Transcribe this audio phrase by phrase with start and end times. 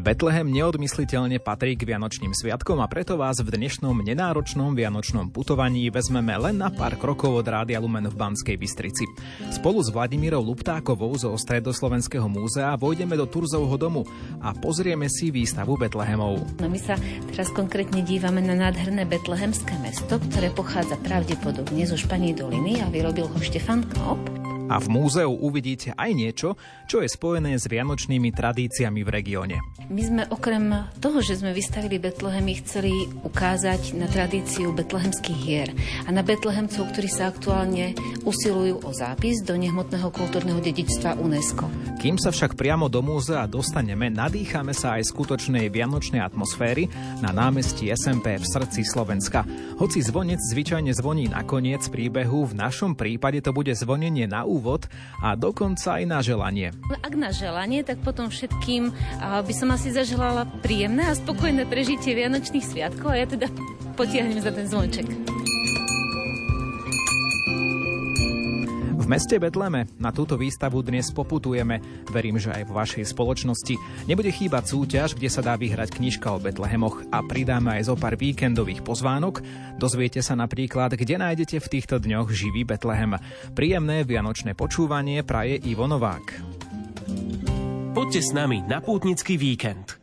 [0.00, 6.32] Betlehem neodmysliteľne patrí k Vianočným sviatkom a preto vás v dnešnom nenáročnom Vianočnom putovaní vezmeme
[6.40, 9.04] len na pár krokov od Rádia Lumen v Banskej Bystrici.
[9.52, 14.08] Spolu s Vladimírou Luptákovou zo Stredoslovenského múzea vojdeme do Turzovho domu
[14.40, 16.48] a pozrieme si výstavu Betlehemov.
[16.64, 16.96] No my sa
[17.28, 23.28] teraz konkrétne dívame na nádherné betlehemské mesto, ktoré pochádza pravdepodobne zo Španí doliny a vyrobil
[23.28, 24.39] ho Štefan Knop.
[24.70, 26.54] A v múzeu uvidíte aj niečo,
[26.86, 29.56] čo je spojené s vianočnými tradíciami v regióne.
[29.90, 35.68] My sme okrem toho, že sme vystavili Betlehemy, chceli ukázať na tradíciu betlehemských hier
[36.06, 41.66] a na betlehemcov, ktorí sa aktuálne usilujú o zápis do nehmotného kultúrneho dedičstva UNESCO.
[41.98, 46.86] Kým sa však priamo do múzea dostaneme, nadýchame sa aj skutočnej vianočnej atmosféry
[47.18, 49.42] na námestí SMP v srdci Slovenska.
[49.82, 54.59] Hoci zvonec zvyčajne zvoní na koniec príbehu, v našom prípade to bude zvonenie na úvod
[54.60, 54.84] úvod
[55.24, 56.76] a dokonca aj na želanie.
[57.00, 62.68] Ak na želanie, tak potom všetkým by som asi zaželala príjemné a spokojné prežitie Vianočných
[62.68, 63.48] sviatkov a ja teda
[63.96, 65.08] potiahnem za ten zvonček.
[69.10, 71.82] Meste Betleme na túto výstavu dnes poputujeme.
[72.14, 73.74] Verím, že aj vo vašej spoločnosti
[74.06, 78.14] nebude chýbať súťaž, kde sa dá vyhrať knižka o Betlehemoch a pridáme aj zo pár
[78.14, 79.42] víkendových pozvánok.
[79.82, 83.18] Dozviete sa napríklad, kde nájdete v týchto dňoch živý Betlehem.
[83.58, 86.26] Príjemné vianočné počúvanie praje Ivo Novák.
[87.90, 89.99] Poďte s nami na pútnický víkend.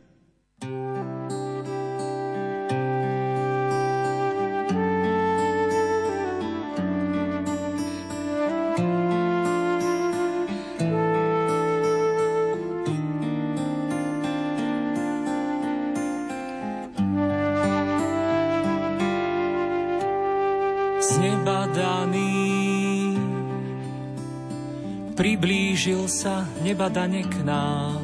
[25.78, 28.02] Priblížil sa nebadane k nám,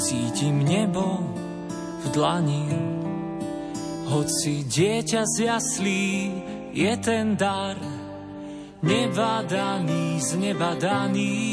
[0.00, 1.20] cítim nebo
[2.00, 2.64] v dlani.
[4.08, 6.08] Hoci dieťa z jaslí
[6.72, 7.76] je ten dar,
[8.80, 11.49] nebadaný, znebadaný.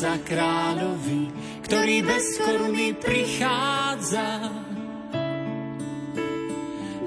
[0.00, 1.28] Sa kráľovi,
[1.68, 4.48] ktorý bez koruny prichádza.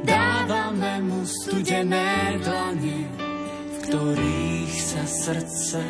[0.06, 3.10] Dávame mu studené dlane,
[3.66, 5.82] v ktorých sa srdce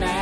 [0.00, 0.21] night.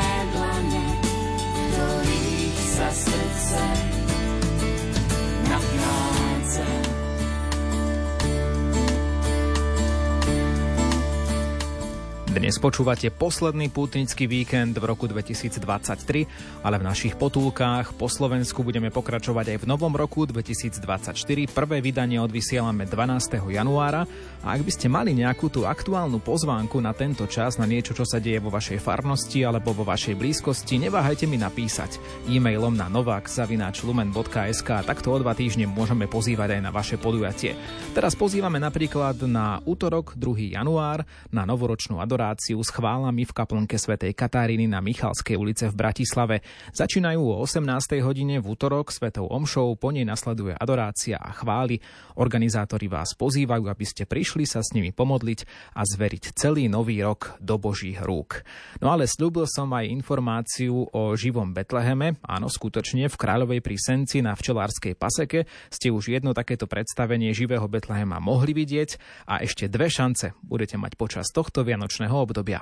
[12.40, 18.88] Dnes počúvate posledný pútnický víkend v roku 2023, ale v našich potulkách po Slovensku budeme
[18.88, 21.20] pokračovať aj v novom roku 2024.
[21.52, 23.44] Prvé vydanie odvysielame 12.
[23.44, 24.08] januára
[24.40, 28.08] a ak by ste mali nejakú tú aktuálnu pozvánku na tento čas, na niečo, čo
[28.08, 34.68] sa deje vo vašej farnosti alebo vo vašej blízkosti, neváhajte mi napísať e-mailom na novak.lumen.sk
[34.72, 37.52] a takto o dva týždne môžeme pozývať aj na vaše podujatie.
[37.92, 40.56] Teraz pozývame napríklad na útorok 2.
[40.56, 45.74] január na novoročnú adoráciu adoráciu s chválami v kaplnke svätej Kataríny na Michalskej ulice v
[45.74, 46.46] Bratislave.
[46.70, 47.66] Začínajú o 18.
[48.06, 51.82] hodine v útorok svetou omšou, po nej nasleduje adorácia a chvály.
[52.14, 57.34] Organizátori vás pozývajú, aby ste prišli sa s nimi pomodliť a zveriť celý nový rok
[57.42, 58.46] do Božích rúk.
[58.78, 62.14] No ale slúbil som aj informáciu o živom Betleheme.
[62.22, 67.66] Áno, skutočne v Kráľovej pri Senci na včelárskej paseke ste už jedno takéto predstavenie živého
[67.66, 72.60] Betlehema mohli vidieť a ešte dve šance budete mať počas tohto vianočného letného obdobia.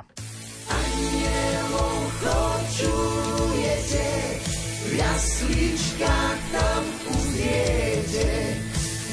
[6.52, 6.84] tam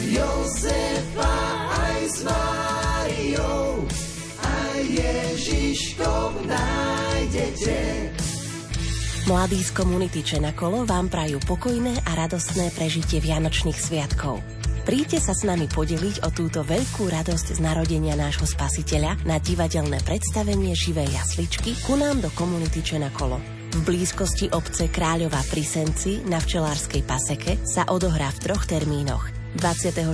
[0.05, 1.35] Jozefa
[1.75, 2.19] aj s
[9.25, 14.37] Mladí z komunity Čenakolo vám prajú pokojné a radostné prežitie Vianočných sviatkov.
[14.85, 19.97] Príďte sa s nami podeliť o túto veľkú radosť z narodenia nášho spasiteľa na divadelné
[20.05, 23.41] predstavenie živej jasličky ku nám do komunity Čenakolo.
[23.73, 29.25] V blízkosti obce Kráľova pri Senci na včelárskej paseke sa odohrá v troch termínoch
[29.57, 30.05] 26.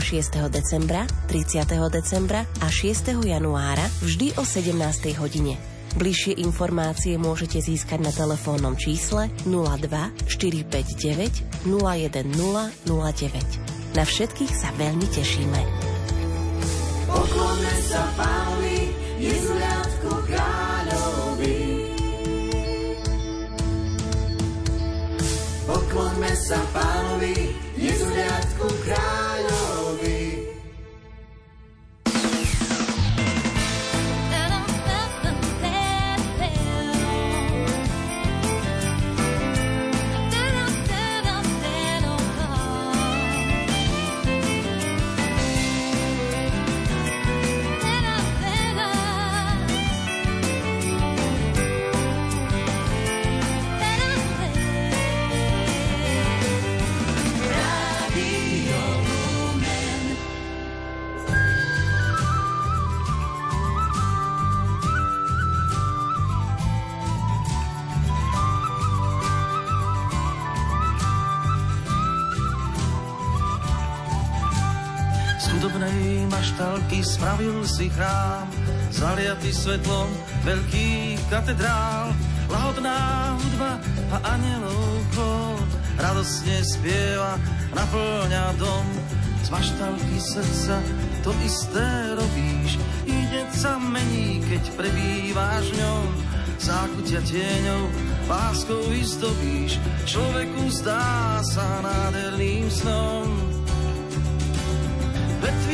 [0.48, 1.68] decembra, 30.
[1.92, 3.12] decembra a 6.
[3.28, 4.72] januára vždy o 17.
[5.20, 5.71] hodine.
[5.92, 9.92] Bližšie informácie môžete získať na telefónnom čísle 02
[10.30, 13.72] 459 01009.
[13.92, 15.62] Na všetkých sa veľmi tešíme.
[17.12, 18.88] Poklonme sa Pánovi,
[19.20, 21.60] Jezuliatku kráľovi.
[25.68, 27.36] Poklonme sa Pánovi,
[77.72, 78.52] si chrám,
[78.92, 80.12] zaliatý svetlom
[80.44, 82.12] veľký katedrál,
[82.52, 83.80] lahodná hudba
[84.12, 85.56] a anielov chor,
[85.96, 87.40] radosne spieva,
[87.72, 88.88] naplňa dom,
[89.42, 90.84] z maštalky srdca
[91.24, 91.88] to isté
[92.20, 92.76] robíš,
[93.08, 96.08] ide sa mení, keď prebýváš ňom,
[96.60, 97.88] zákutia tieňou,
[98.28, 103.41] láskou vyzdobíš, človeku zdá sa nádherným snom.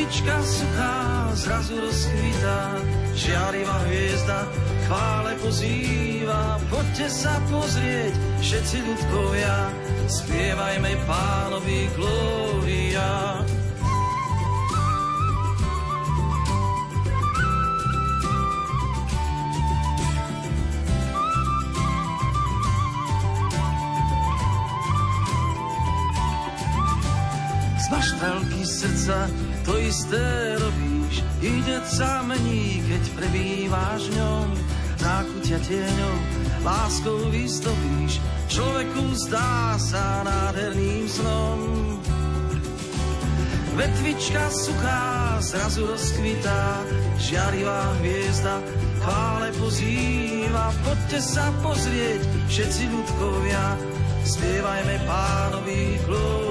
[0.07, 0.95] Vetvička suchá
[1.35, 2.79] zrazu rozkvitá,
[3.11, 4.47] žiarivá hviezda
[4.87, 6.55] chvále pozýva.
[6.71, 9.67] Poďte sa pozrieť, všetci ľudkovia,
[10.07, 13.43] spievajme pánovi glória.
[27.75, 34.47] Z maštalky srdca to isté robíš, ide sa mení, keď prebýváš ňom,
[34.95, 36.17] zákutia tieňou,
[36.63, 41.59] láskou vyzdobíš, človeku zdá sa nádherným snom.
[43.75, 46.81] Vetvička suchá zrazu rozkvitá,
[47.19, 48.63] žiarivá hviezda
[49.03, 50.73] chvále pozýva.
[50.81, 53.63] Poďte sa pozrieť, všetci ľudkovia,
[54.23, 56.46] spievajme pánovi glória.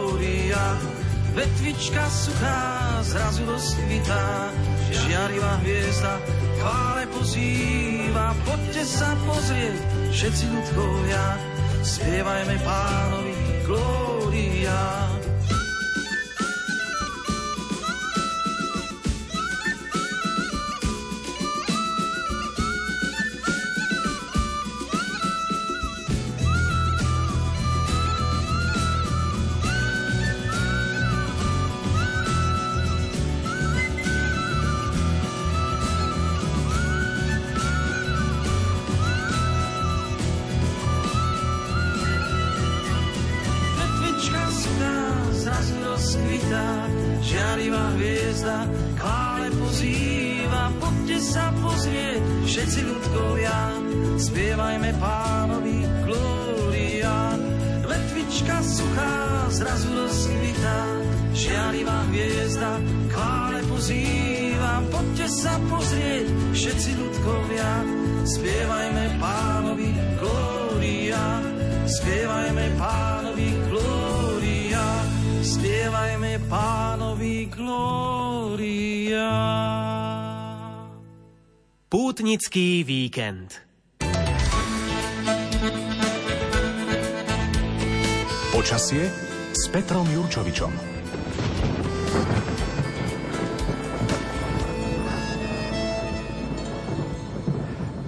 [1.37, 4.49] Vetvička suchá zrazu rozkvitá,
[4.89, 6.17] žiarivá hviezda
[6.57, 8.33] chvále pozýva.
[8.49, 9.77] Poďte sa pozrieť,
[10.17, 11.25] všetci ľudkovia,
[11.85, 13.37] spievajme pánovi
[13.69, 14.81] glória.
[47.57, 48.69] Žiarivá hviezda
[49.01, 53.59] chvále pozýva, poďte sa pozrieť, všetci ľudkovia,
[54.21, 57.17] spievajme pánovi glória.
[57.81, 60.81] Vetvička suchá zrazu rozkvitá,
[61.33, 62.77] žiarivá hviezda
[63.09, 67.71] chvále pozýva, poďte sa pozrieť, všetci ľudkovia,
[68.37, 71.25] spievajme pánovi glória.
[71.87, 73.16] Spievajme pánovi
[75.57, 79.33] spievajme pánovi glória.
[81.89, 83.65] Pútnický víkend
[88.53, 89.09] Počasie
[89.57, 90.96] s Petrom Jurčovičom.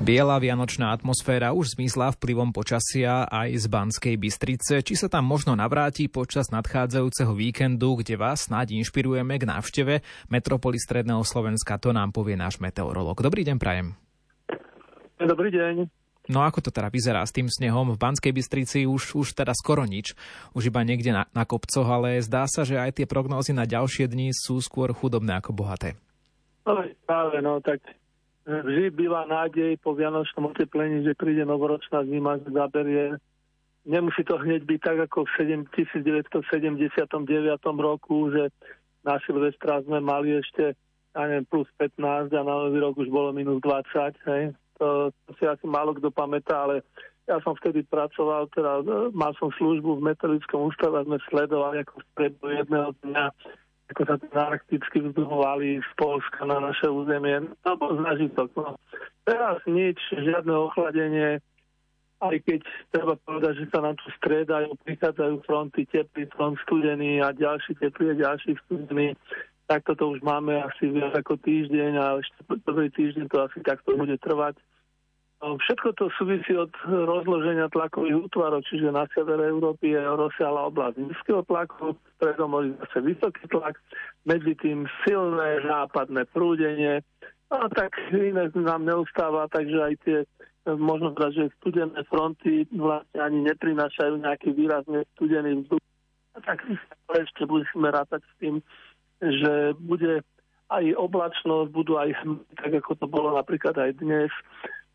[0.09, 4.81] Biela vianočná atmosféra už zmizla vplyvom počasia aj z Banskej Bystrice.
[4.81, 10.01] Či sa tam možno navráti počas nadchádzajúceho víkendu, kde vás snáď inšpirujeme k návšteve
[10.33, 13.21] metropoly Stredného Slovenska, to nám povie náš meteorolog.
[13.21, 14.01] Dobrý deň, Prajem.
[15.21, 15.93] Dobrý deň.
[16.33, 17.93] No ako to teda vyzerá s tým snehom?
[17.93, 20.17] V Banskej Bystrici už, už teda skoro nič,
[20.57, 24.09] už iba niekde na, na kopcoch, ale zdá sa, že aj tie prognózy na ďalšie
[24.09, 26.01] dni sú skôr chudobné ako bohaté.
[26.65, 27.85] No, práve, no tak
[28.49, 33.21] vždy býva nádej po vianočnom oteplení, že príde novoročná zima, že zaberie.
[33.85, 36.35] Nemusí to hneď byť tak, ako v 1979
[37.79, 38.49] roku, že
[39.05, 40.77] na Silvestra sme mali ešte
[41.17, 44.15] ja neviem, plus 15 a na nový rok už bolo minus 20.
[44.31, 44.55] Hej.
[44.79, 46.87] To, to si asi málo kto pamätá, ale
[47.27, 51.95] ja som vtedy pracoval, teda mal som službu v metallickom ústave a sme sledovali ako
[52.17, 53.25] v jedného dňa
[53.89, 55.33] ako sa ten arktický vzduch
[55.81, 57.49] z Polska na naše územie.
[57.65, 58.49] To bol zážitok.
[58.57, 58.77] No.
[59.25, 61.41] Teraz nič, žiadne ochladenie,
[62.19, 67.31] aj keď treba povedať, že sa nám tu striedajú, prichádzajú fronty, teplý front, studený a
[67.33, 69.15] ďalší teplý a ďalší studený.
[69.69, 73.95] Takto to už máme asi viac ako týždeň a ešte prvý týždeň to asi takto
[73.95, 74.57] bude trvať.
[75.39, 80.99] No, všetko to súvisí od rozloženia tlakových útvarov, čiže na severe Európy je rozsiahla oblasť
[80.99, 83.79] nízkeho tlaku, predomorí zase vysoký tlak,
[84.27, 87.07] medzi tým silné západné prúdenie,
[87.49, 90.19] a tak iné nám neustáva, takže aj tie
[90.77, 95.85] možno povedať, že studené fronty vlastne ani neprinášajú nejaký výrazne studený vzduch.
[96.37, 96.61] A tak
[97.09, 98.55] ešte budeme rátať s tým,
[99.25, 100.21] že bude
[100.69, 102.13] aj oblačnosť, budú aj
[102.61, 104.33] tak ako to bolo napríklad aj dnes,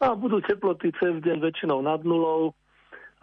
[0.04, 2.52] a budú teploty cez deň väčšinou nad nulou,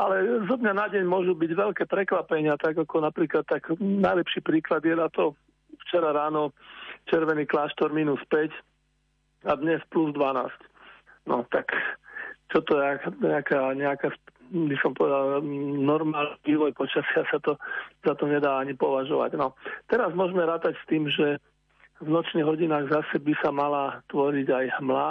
[0.00, 4.80] ale zo dňa na deň môžu byť veľké prekvapenia, tak ako napríklad tak najlepší príklad
[4.80, 5.36] je na to
[5.84, 6.56] včera ráno
[7.12, 8.48] červený kláštor minus 5
[9.44, 10.48] a dnes plus 12.
[11.28, 11.68] No tak
[12.48, 14.08] čo to je nejaká, nejaká
[14.50, 15.44] by som povedal,
[15.78, 17.54] normálny vývoj počasia sa to,
[18.02, 19.38] za to nedá ani považovať.
[19.38, 19.54] No,
[19.86, 21.38] teraz môžeme rátať s tým, že
[22.00, 25.08] v nočných hodinách zase by sa mala tvoriť aj hmla,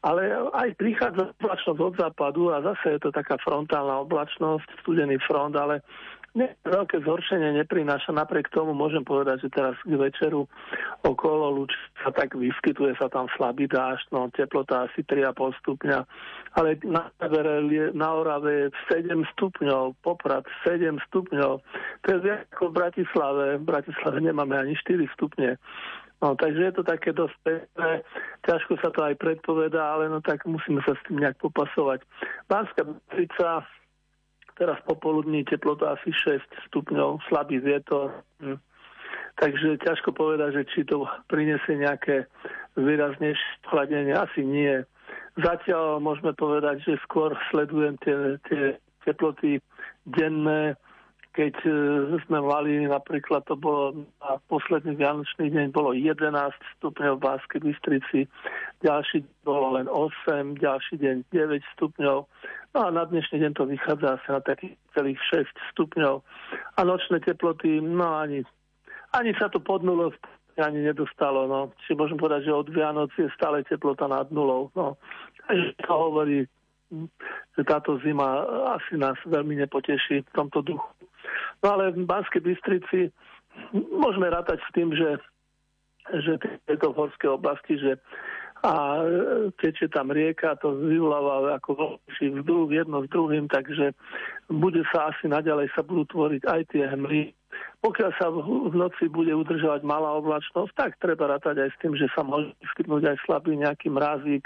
[0.00, 0.22] ale
[0.56, 5.84] aj prichádza oblačnosť od západu a zase je to taká frontálna oblačnosť, studený front, ale
[6.34, 8.14] ne, veľké zhoršenie neprináša.
[8.14, 10.46] Napriek tomu môžem povedať, že teraz k večeru
[11.02, 15.98] okolo Luč sa tak vyskytuje sa tam slabý dážď, no teplota asi 3,5 stupňa,
[16.56, 17.60] ale na severe,
[17.92, 21.52] na Orave je 7 stupňov, Poprad 7 stupňov.
[22.02, 23.44] To je viac ako v Bratislave.
[23.60, 25.60] V Bratislave nemáme ani 4 stupne.
[26.20, 28.04] No, takže je to také dosť pekné,
[28.44, 32.04] ťažko sa to aj predpovedá, ale no tak musíme sa s tým nejak popasovať.
[32.44, 33.64] Pánska Bystrica,
[34.60, 38.12] teraz popoludní teplota asi 6 stupňov, slabý vietor,
[38.44, 38.60] hm.
[39.40, 42.28] takže ťažko povedať, že či to prinesie nejaké
[42.76, 44.76] výraznejšie chladenie, asi nie.
[45.40, 48.76] Zatiaľ môžeme povedať, že skôr sledujem tie, tie
[49.08, 49.64] teploty
[50.04, 50.76] denné,
[51.30, 51.70] keď e,
[52.26, 56.26] sme mali, napríklad to bolo na posledný vianočný deň bolo 11
[56.78, 58.26] stupňov v Báskej Bystrici,
[58.82, 62.18] ďalší bolo len 8, ďalší deň 9 stupňov,
[62.74, 66.14] no a na dnešný deň to vychádza asi na takých celých 6 stupňov.
[66.76, 68.42] A nočné teploty, no ani,
[69.14, 70.10] ani sa to pod nulou
[70.60, 71.48] ani nedostalo.
[71.48, 71.72] No.
[71.84, 74.68] Čiže môžem povedať, že od Vianoc je stále teplota nad nulou.
[74.76, 75.00] No.
[75.48, 76.38] Takže to hovorí,
[77.56, 78.44] že táto zima
[78.76, 80.90] asi nás veľmi nepoteší v tomto duchu.
[81.62, 83.10] No ale v Banskej Bystrici
[83.74, 85.18] môžeme rátať s tým, že,
[86.24, 86.32] že
[86.66, 88.00] tieto horské oblasti, že
[88.60, 89.00] a
[89.56, 93.96] tečie tam rieka, to vyvoláva ako veľký vzduch jedno s druhým, takže
[94.52, 97.32] bude sa asi naďalej sa budú tvoriť aj tie hmly.
[97.80, 102.12] Pokiaľ sa v noci bude udržovať malá oblačnosť, tak treba rátať aj s tým, že
[102.12, 104.44] sa môže vyskytnúť aj slabý nejaký mrazík,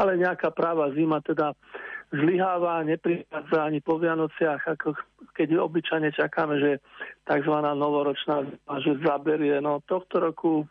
[0.00, 1.52] ale nejaká práva zima teda
[2.10, 4.98] zlyháva, neprichádza ani po Vianociach, ako
[5.34, 6.70] keď obyčajne čakáme, že
[7.22, 7.54] tzv.
[7.54, 8.44] novoročná
[8.82, 9.62] že zaberie.
[9.62, 10.66] No tohto roku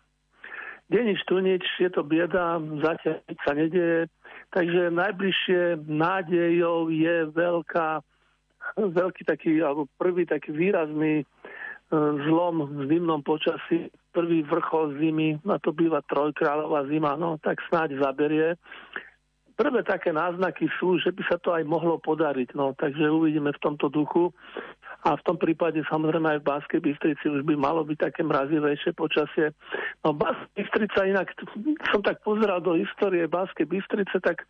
[0.91, 4.11] deň tu nič, je to bieda, zatiaľ nič sa nedieje.
[4.49, 7.87] Takže najbližšie nádejou je veľká,
[8.99, 11.25] veľký taký, alebo prvý taký výrazný e,
[12.25, 18.01] zlom v zimnom počasí, prvý vrchol zimy, a to býva trojkráľová zima, no tak snáď
[18.01, 18.57] zaberie
[19.59, 22.55] prvé také náznaky sú, že by sa to aj mohlo podariť.
[22.55, 24.31] No, takže uvidíme v tomto duchu.
[24.99, 28.95] A v tom prípade samozrejme aj v Banskej Bystrici už by malo byť také mrazivejšie
[28.95, 29.51] počasie.
[30.03, 31.27] No Banskej Bystrica inak,
[31.91, 34.47] som tak pozeral do histórie Banskej Bystrice, tak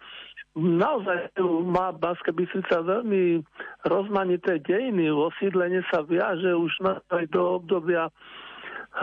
[0.57, 3.45] naozaj má Banská Bystrica veľmi
[3.85, 5.13] rozmanité dejiny.
[5.13, 6.81] Osídlenie sa viaže už
[7.13, 8.09] aj do obdobia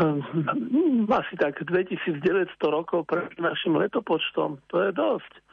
[0.02, 4.58] hm, asi tak 2900 rokov pred našim letopočtom.
[4.74, 5.45] To je dosť.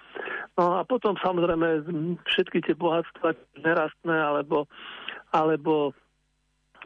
[0.57, 1.89] No a potom samozrejme
[2.29, 3.33] všetky tie bohatstva
[3.65, 4.69] nerastné alebo,
[5.33, 5.97] alebo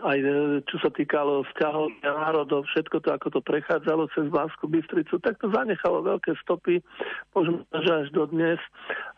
[0.03, 0.29] aj e,
[0.69, 5.49] čo sa týkalo vzťahov národov, všetko to, ako to prechádzalo cez Banskú Bystricu, tak to
[5.49, 6.81] zanechalo veľké stopy,
[7.33, 8.61] možno že až do dnes.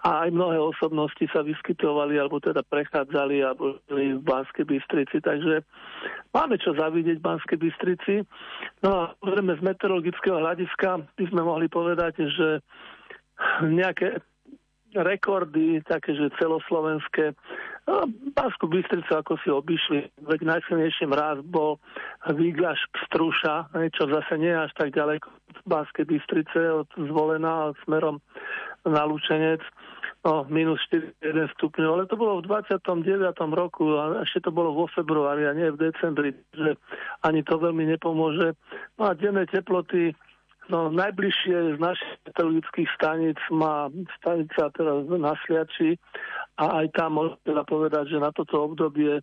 [0.08, 5.20] A aj mnohé osobnosti sa vyskytovali, alebo teda prechádzali, alebo v Banskej Bystrici.
[5.20, 5.68] Takže
[6.32, 8.16] máme čo zavidieť v Banskej Bystrici.
[8.80, 12.64] No a z meteorologického hľadiska by sme mohli povedať, že
[13.64, 14.20] nejaké
[14.96, 17.38] rekordy, také, že celoslovenské.
[17.86, 18.06] No,
[18.70, 21.78] Bystricu ako si obišli, veď najsilnejší mraz bol
[22.30, 28.22] Výgaš Pstruša, čo zase nie až tak ďaleko v Báskej Bystrice od zvolená smerom
[28.86, 29.62] na Lučenec.
[30.20, 33.40] No, minus 41 stupňov, ale to bolo v 29.
[33.56, 36.76] roku a ešte to bolo vo februári a nie v decembri, že
[37.24, 38.52] ani to veľmi nepomôže.
[39.00, 40.12] No a denné teploty
[40.70, 43.90] No, najbližšie z našich meteorologických staníc má
[44.22, 45.98] stanica teraz na Sliači
[46.62, 49.18] a aj tam môžem teda povedať, že na toto obdobie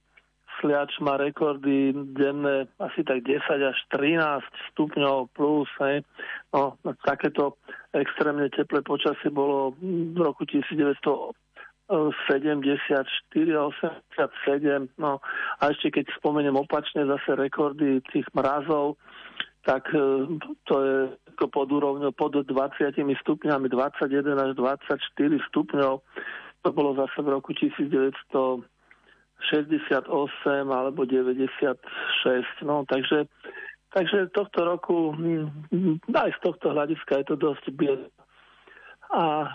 [0.58, 5.68] Sliač má rekordy denné asi tak 10 až 13 stupňov plus.
[5.78, 6.02] Hej.
[6.50, 7.60] No, takéto
[7.92, 11.86] extrémne teplé počasie bolo v roku 1974
[13.54, 14.98] a 87.
[14.98, 15.22] No,
[15.60, 18.96] a ešte keď spomeniem opačne zase rekordy tých mrazov,
[19.66, 20.00] tak e,
[20.64, 20.96] to je
[21.44, 22.48] pod úrovňou pod 20
[22.96, 24.96] stupňami, 21 až 24
[25.52, 25.94] stupňov.
[26.64, 28.64] To bolo zase v roku 1968
[30.72, 31.76] alebo 96.
[32.64, 33.28] No, takže,
[33.92, 38.08] takže tohto roku hm, aj z tohto hľadiska je to dosť biedné.
[39.12, 39.52] A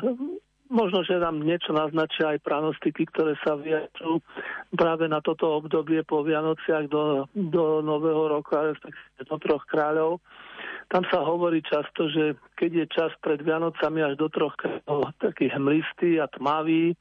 [0.72, 4.24] Možno, že nám niečo naznačia aj pranostiky, ktoré sa vyjadrujú
[4.72, 10.24] práve na toto obdobie po Vianociach do, do Nového roka, respektíve do troch kráľov.
[10.91, 15.47] Tam sa hovorí často, že keď je čas pred Vianocami až do troch kráľov taký
[15.47, 16.99] hmlistý a tmavý,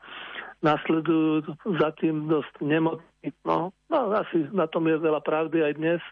[0.62, 3.34] nasledujú za tým dosť nemocní.
[3.42, 6.02] No, no asi na tom je veľa pravdy aj dnes.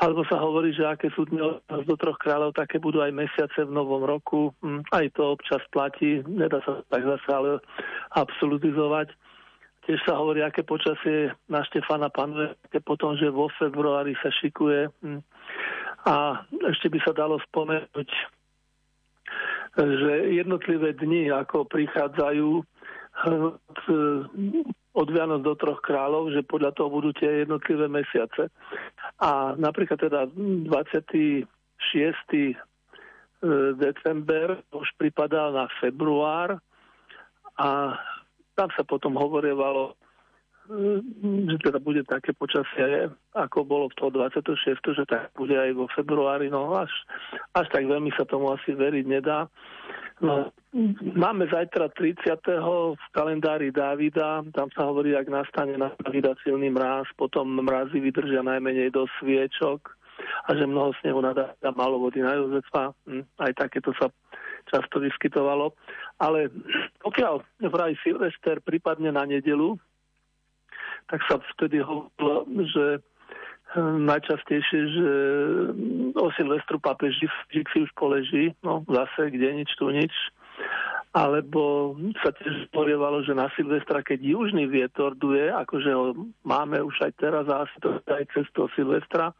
[0.00, 3.74] Alebo sa hovorí, že aké sú dni do troch kráľov, také budú aj mesiace v
[3.74, 4.56] novom roku.
[4.64, 7.50] Hm, aj to občas platí, nedá sa tak zase ale
[8.16, 9.12] absolutizovať.
[9.84, 12.56] Tiež sa hovorí, aké počasie na Štefana panuje,
[12.88, 14.88] potom, že vo februári sa šikuje.
[16.04, 18.10] A ešte by sa dalo spomenúť,
[19.74, 22.48] že jednotlivé dni, ako prichádzajú
[23.24, 23.52] hm,
[24.94, 28.52] od Vianoc do troch kráľov, že podľa toho budú tie jednotlivé mesiace.
[29.18, 31.48] A napríklad teda 26.
[32.30, 32.54] E,
[33.76, 36.62] december už pripadal na február
[37.58, 37.98] a
[38.54, 39.98] tam sa potom hovorievalo,
[40.64, 45.86] že teda bude také počasie, ako bolo v toho 26., že tak bude aj vo
[45.92, 46.88] februári, no až,
[47.52, 49.44] až tak veľmi sa tomu asi veriť nedá.
[50.24, 50.48] No,
[51.18, 52.40] máme zajtra 30.
[52.96, 58.40] v kalendári Dávida, tam sa hovorí, ak nastane na Dávida silný mráz, potom mrazy vydržia
[58.40, 59.92] najmenej do sviečok
[60.48, 62.96] a že mnoho snehu na Dávida, malo vody na Jozefa.
[63.04, 64.08] Hm, aj takéto sa
[64.70, 65.76] často vyskytovalo.
[66.22, 66.48] Ale
[67.04, 69.76] pokiaľ vraj Silvester prípadne na nedelu,
[71.08, 72.84] tak sa vtedy hovorilo, že
[73.82, 75.10] najčastejšie, že
[76.14, 77.18] o Silvestru pápež
[77.50, 80.14] si už poleží, no zase kde nič, tu nič.
[81.14, 87.06] Alebo sa tiež porievalo, že na Silvestra, keď južný vietor duje, akože ho máme už
[87.06, 89.30] aj teraz a asi to aj cez toho Silvestra,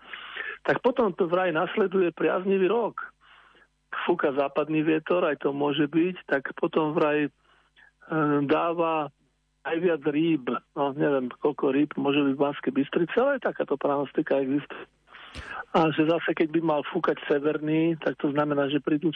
[0.62, 3.02] tak potom to vraj nasleduje priaznivý rok.
[4.06, 7.30] Fúka západný vietor, aj to môže byť, tak potom vraj e,
[8.46, 9.10] dáva
[9.64, 10.52] aj viac rýb.
[10.76, 14.84] No neviem, koľko rýb môže byť v Banskej Bystrici, ale takáto pranostika existuje.
[15.74, 19.10] A že zase, keď by mal fúkať severný, tak to znamená, že prídu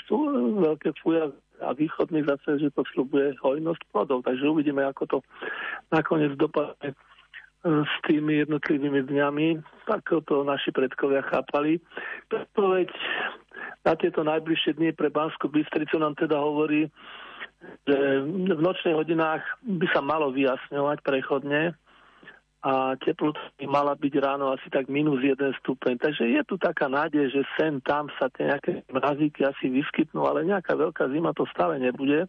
[0.58, 1.30] veľké fúja
[1.62, 4.26] a východný zase, že to slubuje hojnosť plodov.
[4.26, 5.18] Takže uvidíme, ako to
[5.94, 6.96] nakoniec dopadne e,
[7.62, 9.48] s tými jednotlivými dňami,
[9.86, 11.78] ako to naši predkovia chápali.
[12.26, 12.90] Predpoveď
[13.86, 16.90] na tieto najbližšie dni pre Banskú Bystricu nám teda hovorí,
[17.86, 21.74] v nočných hodinách by sa malo vyjasňovať prechodne,
[22.58, 25.94] a teplota by mala byť ráno asi tak minus 1 stupeň.
[25.94, 30.42] Takže je tu taká nádej, že sem tam sa tie nejaké mrazíky asi vyskytnú, ale
[30.42, 32.26] nejaká veľká zima to stále nebude.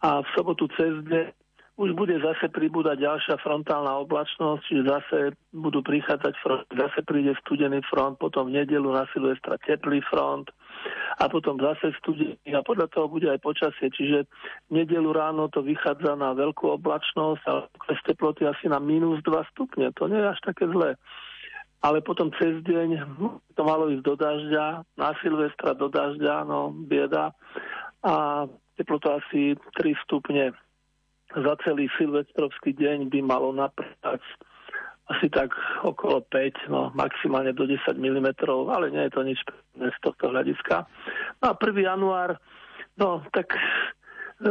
[0.00, 1.36] A v sobotu cez deň
[1.76, 5.18] už bude zase pribúdať ďalšia frontálna oblačnosť, čiže zase
[5.52, 10.48] budú prichádzať front, zase príde studený front, potom v nedelu na Silvestra teplý front
[11.16, 14.28] a potom zase studený a podľa toho bude aj počasie, čiže
[14.68, 17.54] v nedelu ráno to vychádza na veľkú oblačnosť a
[17.96, 21.00] z teploty asi na minus 2 stupne, to nie je až také zlé.
[21.84, 23.04] Ale potom cez deň
[23.54, 27.36] to malo ísť do dažďa, na Silvestra do dažďa, no bieda.
[28.02, 28.44] A
[28.76, 30.56] teplota asi 3 stupne.
[31.36, 34.22] Za celý silvestrovský deň by malo naprať
[35.06, 35.54] asi tak
[35.86, 38.28] okolo 5, no maximálne do 10 mm,
[38.70, 39.38] ale nie je to nič
[39.78, 40.82] z tohto hľadiska.
[41.42, 41.78] No a 1.
[41.78, 42.42] január,
[42.98, 43.54] no tak
[44.42, 44.50] e,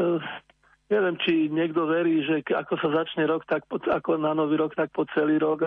[0.87, 4.77] neviem, či niekto verí, že ako sa začne rok, tak po, ako na nový rok,
[4.77, 5.65] tak po celý rok.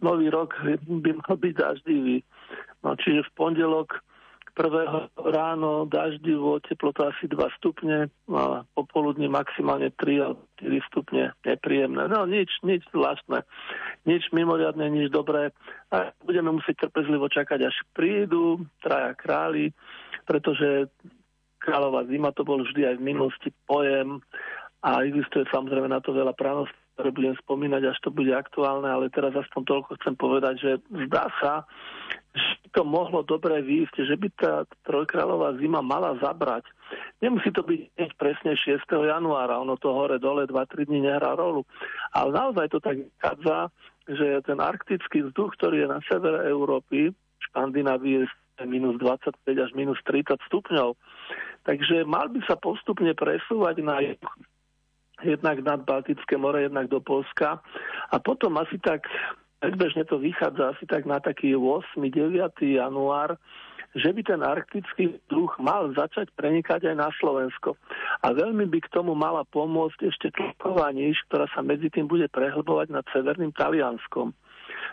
[0.00, 0.56] Nový rok
[0.88, 2.24] by mal byť daždivý.
[2.82, 4.02] No, čiže v pondelok
[4.58, 12.10] prvého ráno daždivo, teplota asi 2 stupne a popoludní maximálne 3 alebo 4 stupne nepríjemné.
[12.10, 13.46] No nič, nič zvláštne,
[14.02, 15.54] nič mimoriadne, nič dobré.
[15.94, 19.70] A budeme musieť trpezlivo čakať, až prídu traja králi,
[20.26, 20.90] pretože
[21.62, 24.18] kráľová zima to bol vždy aj v minulosti pojem
[24.82, 29.06] a existuje samozrejme na to veľa pránosti, ktoré budem spomínať, až to bude aktuálne, ale
[29.10, 30.70] teraz aspoň toľko chcem povedať, že
[31.06, 31.62] zdá sa,
[32.72, 34.52] to mohlo dobre výjsť, že by tá
[34.86, 36.66] trojkráľová zima mala zabrať.
[37.22, 38.84] Nemusí to byť hneď presne 6.
[38.88, 41.64] januára, ono to hore-dole 2-3 dní nehrá rolu.
[42.12, 43.72] Ale naozaj to tak vychádza,
[44.08, 47.12] že ten arktický vzduch, ktorý je na severe Európy,
[47.50, 48.24] Škandinávie
[48.58, 50.98] je minus 25 až minus 30 stupňov.
[51.62, 54.00] Takže mal by sa postupne presúvať na
[55.22, 57.58] jednak nad Baltické more, jednak do Polska.
[58.10, 59.06] A potom asi tak
[59.58, 61.98] predbežne to vychádza asi tak na taký 8.
[61.98, 62.34] 9.
[62.62, 63.38] január,
[63.96, 67.74] že by ten arktický vzduch mal začať prenikať aj na Slovensko.
[68.20, 72.28] A veľmi by k tomu mala pomôcť ešte tlaková níž, ktorá sa medzi tým bude
[72.28, 74.36] prehlbovať nad severným Talianskom.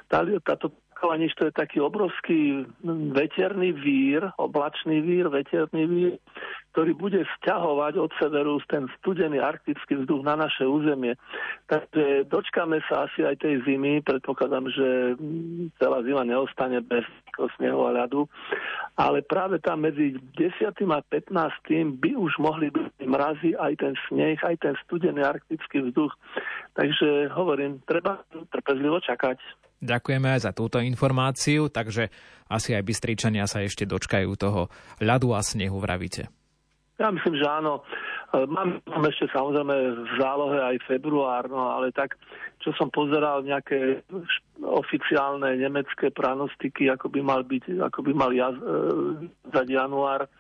[0.08, 0.71] Táto
[1.15, 2.65] níž to je taký obrovský
[3.13, 6.13] veterný vír, oblačný vír, veterný vír,
[6.75, 11.15] ktorý bude stiahovať od severu ten studený arktický vzduch na naše územie.
[11.71, 15.15] Takže dočkáme sa asi aj tej zimy, predpokladám, že
[15.79, 17.08] celá zima neostane bez
[17.55, 18.27] snehu a ľadu,
[18.99, 20.71] ale práve tam medzi 10.
[20.71, 21.31] a 15.
[21.99, 26.12] by už mohli byť mrazy, aj ten sneh, aj ten studený arktický vzduch.
[26.75, 29.39] Takže hovorím, treba trpezlivo čakať.
[29.81, 32.09] Ďakujeme aj za túto informáciu, takže
[32.47, 34.71] asi aj Bystričania sa ešte dočkajú toho
[35.03, 36.31] ľadu a snehu, vravíte.
[36.95, 37.83] Ja myslím, že áno.
[38.31, 38.79] E, mám
[39.11, 42.15] ešte samozrejme v zálohe aj február, no ale tak,
[42.63, 43.99] čo som pozeral nejaké
[44.63, 48.55] oficiálne nemecké pranostiky, ako by mal byť, ako by mal jaz,
[49.51, 50.31] za e, január,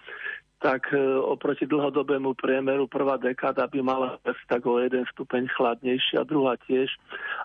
[0.59, 6.23] tak e, oproti dlhodobému priemeru prvá dekáda by mala byť tak o jeden stupeň chladnejšia,
[6.23, 6.87] druhá tiež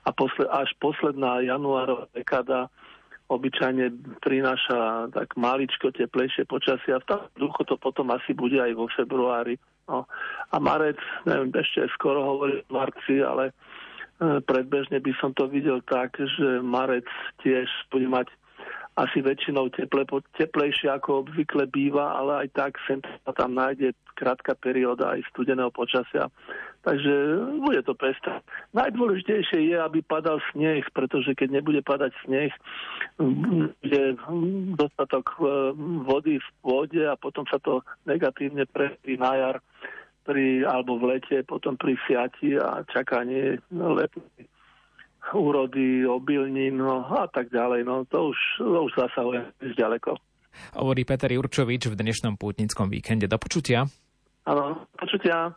[0.07, 2.70] a posle, až posledná januárová dekáda
[3.31, 8.75] obyčajne prináša tak maličko teplejšie počasie a v tom duchu to potom asi bude aj
[8.75, 9.55] vo februári.
[9.87, 10.07] No.
[10.51, 13.55] A marec, neviem, ešte skoro hovorí v marci, ale e,
[14.42, 17.07] predbežne by som to videl tak, že marec
[17.42, 18.31] tiež bude mať
[19.01, 20.05] asi väčšinou teple,
[20.37, 25.73] teplejšie ako obvykle býva, ale aj tak sem sa tam nájde krátka perióda aj studeného
[25.73, 26.29] počasia.
[26.85, 27.13] Takže
[27.61, 28.41] bude to pestré.
[28.77, 32.53] Najdôležitejšie je, aby padal sneh, pretože keď nebude padať sneh,
[33.85, 34.03] je
[34.77, 35.73] dostatok e,
[36.05, 39.57] vody v pôde a potom sa to negatívne prejaví na jar
[40.25, 44.60] pri, alebo v lete, potom pri siati a čakanie letných
[45.35, 47.85] úrody, obilnín no, a tak ďalej.
[47.85, 49.40] No, to už, to už zasahuje
[49.76, 50.16] ďaleko.
[50.74, 53.30] Hovorí Peter Jurčovič v dnešnom pútnickom víkende.
[53.30, 53.87] Do počutia.
[54.44, 55.54] Áno, počutia.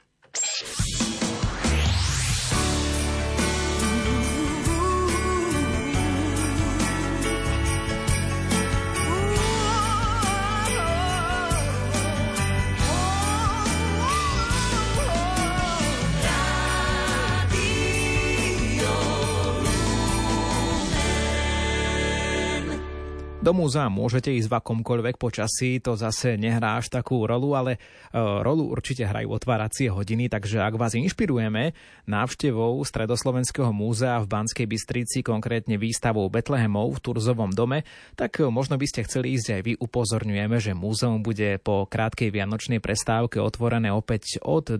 [23.44, 27.80] Do múzea môžete ísť v akomkoľvek počasí, to zase nehrá až takú rolu, ale e,
[28.16, 31.76] rolu určite hrajú otváracie hodiny, takže ak vás inšpirujeme
[32.08, 37.84] návštevou Stredoslovenského múzea v Banskej Bystrici, konkrétne výstavou Betlehemov v Turzovom dome,
[38.16, 39.74] tak možno by ste chceli ísť aj vy.
[39.76, 44.80] Upozorňujeme, že múzeum bude po krátkej vianočnej prestávke otvorené opäť od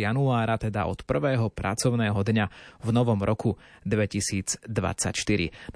[0.00, 2.46] januára, teda od prvého pracovného dňa
[2.80, 4.72] v novom roku 2024.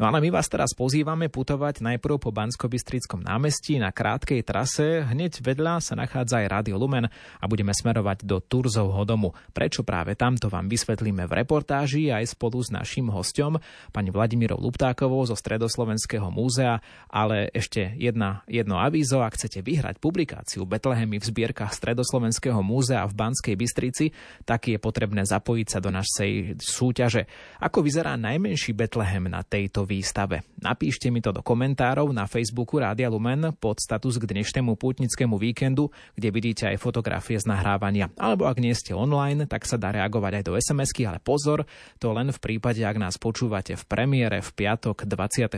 [0.00, 5.02] No ale my vás teraz pozývame putovať najprv kilometrov po Banskobystrickom námestí na krátkej trase.
[5.02, 9.34] Hneď vedľa sa nachádza aj Radio Lumen a budeme smerovať do Turzovho domu.
[9.50, 13.58] Prečo práve tamto vám vysvetlíme v reportáži aj spolu s naším hostom,
[13.90, 16.78] pani Vladimírou Luptákovou zo Stredoslovenského múzea,
[17.10, 23.14] ale ešte jedna, jedno avízo, ak chcete vyhrať publikáciu Betlehemy v zbierkach Stredoslovenského múzea v
[23.18, 24.14] Banskej Bystrici,
[24.46, 27.26] tak je potrebné zapojiť sa do našej súťaže.
[27.58, 30.46] Ako vyzerá najmenší Betlehem na tejto výstave?
[30.62, 35.40] Napíšte mi to do komentárov komentárov na Facebooku Rádia Lumen pod status k dnešnému pútnickému
[35.40, 38.12] víkendu, kde vidíte aj fotografie z nahrávania.
[38.20, 41.64] Alebo ak nie ste online, tak sa dá reagovať aj do SMS-ky, ale pozor,
[41.96, 45.48] to len v prípade, ak nás počúvate v premiére v piatok 29.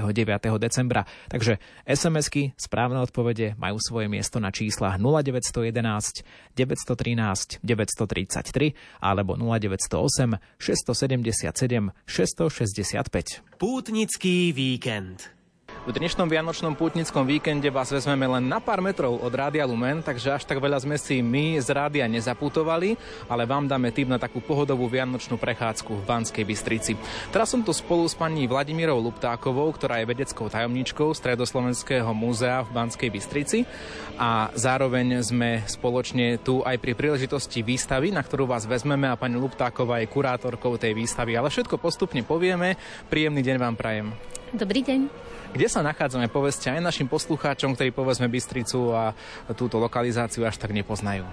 [0.62, 1.02] decembra.
[1.26, 6.22] Takže SMS-ky, správne odpovede majú svoje miesto na číslach 0911
[6.54, 13.58] 913 933 alebo 0908 677 665.
[13.58, 15.35] Pútnický víkend.
[15.86, 20.34] V dnešnom vianočnom pútnickom víkende vás vezmeme len na pár metrov od Rádia Lumen, takže
[20.34, 22.98] až tak veľa sme si my z rádia nezaputovali,
[23.30, 26.98] ale vám dáme tip na takú pohodovú vianočnú prechádzku v Banskej Bystrici.
[27.30, 32.74] Teraz som tu spolu s pani Vladimírou Luptákovou, ktorá je vedeckou tajomničkou Stredoslovenského múzea v
[32.74, 33.62] Banskej Bystrici
[34.18, 39.38] a zároveň sme spoločne tu aj pri príležitosti výstavy, na ktorú vás vezmeme a pani
[39.38, 42.74] Luptáková je kurátorkou tej výstavy, ale všetko postupne povieme.
[43.06, 44.10] Príjemný deň vám prajem.
[44.50, 45.00] Dobrý deň.
[45.56, 49.16] Kde sa nachádzame, povedzte aj našim poslucháčom, ktorí povedzme Bystricu a
[49.56, 51.24] túto lokalizáciu až tak nepoznajú.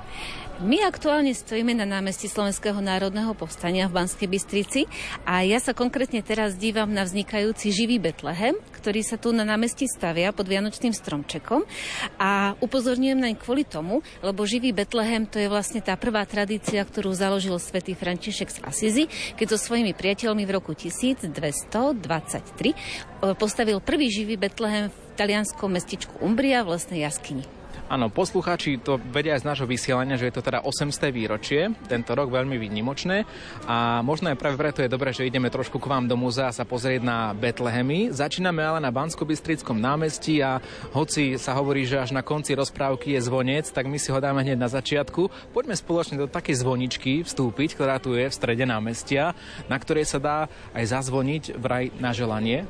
[0.63, 4.87] My aktuálne stojíme na námestí Slovenského národného povstania v Banskej Bystrici
[5.27, 9.91] a ja sa konkrétne teraz dívam na vznikajúci živý Betlehem, ktorý sa tu na námestí
[9.91, 11.67] stavia pod Vianočným stromčekom
[12.15, 17.11] a upozorňujem naň kvôli tomu, lebo živý Betlehem to je vlastne tá prvá tradícia, ktorú
[17.11, 19.03] založil svätý František z Asizi,
[19.35, 26.19] keď so svojimi priateľmi v roku 1223 e, postavil prvý živý Betlehem v talianskom mestičku
[26.19, 27.47] Umbria v lesnej jaskyni.
[27.93, 31.13] Áno, poslucháči to vedia aj z nášho vysielania, že je to teda 800.
[31.13, 33.27] výročie, tento rok veľmi výnimočné
[33.67, 36.63] a možno aj práve preto je dobré, že ideme trošku k vám do múzea sa
[36.63, 38.09] pozrieť na Betlehemy.
[38.09, 40.63] Začíname ale na Bansko-Bystrickom námestí a
[40.95, 44.41] hoci sa hovorí, že až na konci rozprávky je zvonec, tak my si ho dáme
[44.41, 45.53] hneď na začiatku.
[45.53, 49.35] Poďme spoločne do takej zvoničky vstúpiť, ktorá tu je v strede námestia,
[49.67, 50.37] na ktorej sa dá
[50.71, 52.65] aj zazvoniť vraj na želanie.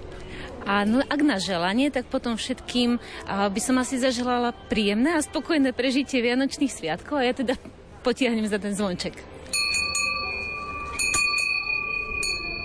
[0.64, 2.98] A no, ak na želanie, tak potom všetkým
[3.28, 7.60] by som asi zaželala príjemné a spokojné prežitie Vianočných sviatkov a ja teda
[8.04, 9.33] potiahnem za ten zvonček.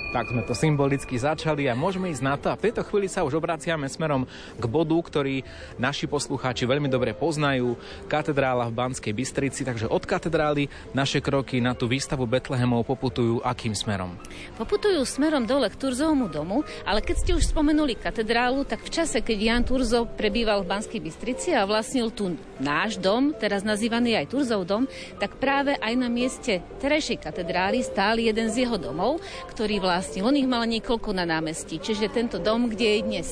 [0.08, 2.48] Tak sme to symbolicky začali a môžeme ísť na to.
[2.48, 4.24] A v tejto chvíli sa už obraciame smerom
[4.56, 5.44] k bodu, ktorý
[5.76, 7.76] naši poslucháči veľmi dobre poznajú.
[8.08, 9.68] Katedrála v Banskej Bystrici.
[9.68, 14.16] Takže od katedrály naše kroky na tú výstavu Betlehemov poputujú akým smerom?
[14.56, 19.20] Poputujú smerom dole k Turzovmu domu, ale keď ste už spomenuli katedrálu, tak v čase,
[19.20, 24.32] keď Jan Turzov prebýval v Banskej Bystrici a vlastnil tu náš dom, teraz nazývaný aj
[24.32, 24.88] Turzov dom,
[25.20, 29.20] tak práve aj na mieste terajšej katedrály stál jeden z jeho domov,
[29.52, 30.30] ktorý vlastne vlastnil.
[30.30, 31.82] On ich mal niekoľko na námestí.
[31.82, 33.28] Čiže tento dom, kde je dnes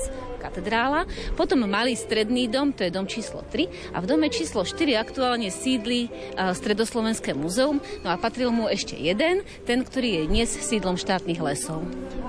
[0.46, 1.10] katedrála.
[1.34, 5.50] Potom malý stredný dom, to je dom číslo 3 a v dome číslo 4 aktuálne
[5.50, 6.06] sídli
[6.38, 7.82] Stredoslovenské múzeum.
[8.06, 11.82] No a patril mu ešte jeden, ten, ktorý je dnes sídlom štátnych lesov.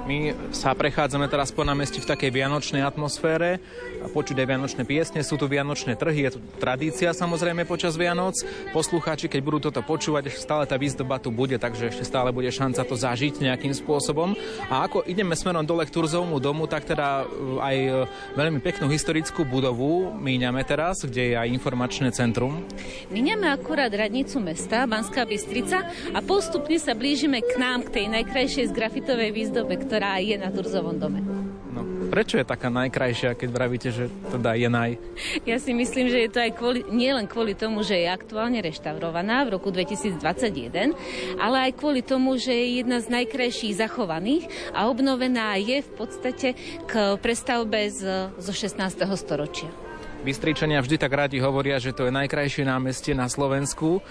[0.08, 3.60] My sa prechádzame teraz po námestí v takej vianočnej atmosfére.
[4.08, 8.40] Počuť aj vianočné piesne, sú tu vianočné trhy, je tu tradícia samozrejme počas Vianoc.
[8.72, 12.88] Poslucháči, keď budú toto počúvať, stále tá výzdoba tu bude, takže ešte stále bude šanca
[12.88, 14.32] to zažiť nejakým spôsobom.
[14.72, 17.28] A ako ideme smerom dole k Turzovmu domu, tak teda
[17.60, 22.64] aj veľmi peknú historickú budovu míňame teraz, kde je aj informačné centrum.
[23.14, 28.70] Míňame akurát radnicu mesta, Banská Bystrica a postupne sa blížime k nám, k tej najkrajšej
[28.70, 31.20] z grafitovej výzdobe, ktorá je na Turzovom dome.
[31.78, 34.92] No, prečo je taká najkrajšia, keď vravíte, že teda je naj?
[35.46, 38.58] Ja si myslím, že je to aj kvôli, nie len kvôli tomu, že je aktuálne
[38.64, 40.98] reštaurovaná v roku 2021,
[41.38, 46.48] ale aj kvôli tomu, že je jedna z najkrajších zachovaných a obnovená je v podstate
[46.90, 47.97] k prestavbe z,
[48.38, 48.78] zo 16.
[49.18, 49.70] storočia.
[50.18, 54.02] Bystričania vždy tak radi hovoria, že to je najkrajšie námestie na Slovensku.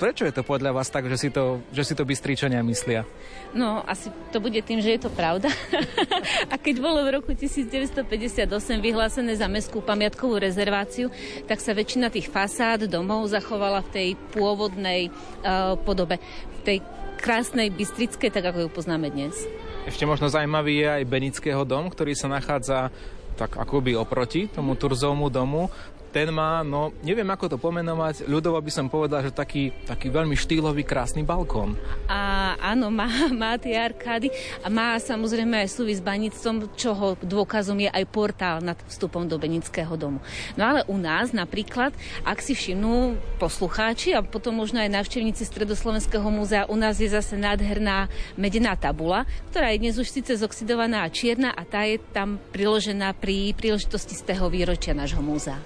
[0.00, 3.04] Prečo je to podľa vás tak, že si to, že si to Bystričania myslia?
[3.52, 5.52] No, asi to bude tým, že je to pravda.
[6.52, 8.48] a keď bolo v roku 1958
[8.80, 11.12] vyhlásené za mestskú pamiatkovú rezerváciu,
[11.44, 16.78] tak sa väčšina tých fasád domov zachovala v tej pôvodnej uh, podobe, v tej
[17.20, 19.36] krásnej Bystrickej, tak ako ju poznáme dnes.
[19.86, 22.90] Ešte možno zaujímavý je aj Benického dom, ktorý sa nachádza
[23.36, 25.70] tak akoby oproti tomu Turzovmu domu
[26.12, 30.36] ten má, no neviem ako to pomenovať, ľudovo by som povedal, že taký, taký veľmi
[30.36, 31.80] štýlový, krásny balkón.
[32.04, 34.28] A áno, má, má tie arkády
[34.60, 39.40] a má samozrejme aj súvis s banictvom, čoho dôkazom je aj portál nad vstupom do
[39.40, 40.20] Benického domu.
[40.54, 41.96] No ale u nás napríklad,
[42.28, 47.40] ak si všimnú poslucháči a potom možno aj návštevníci Stredoslovenského múzea, u nás je zase
[47.40, 52.36] nádherná medená tabula, ktorá je dnes už síce zoxidovaná a čierna a tá je tam
[52.52, 55.56] priložená pri príležitosti z toho výročia nášho múzea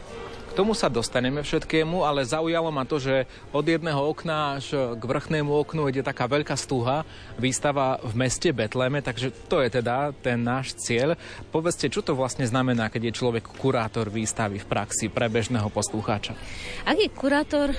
[0.57, 5.53] tomu sa dostaneme všetkému, ale zaujalo ma to, že od jedného okna až k vrchnému
[5.53, 7.05] oknu ide taká veľká stúha,
[7.37, 11.13] výstava v meste Betleme, takže to je teda ten náš cieľ.
[11.53, 16.33] Povedzte, čo to vlastne znamená, keď je človek kurátor výstavy v praxi pre bežného poslucháča?
[16.89, 17.77] Ak je kurátor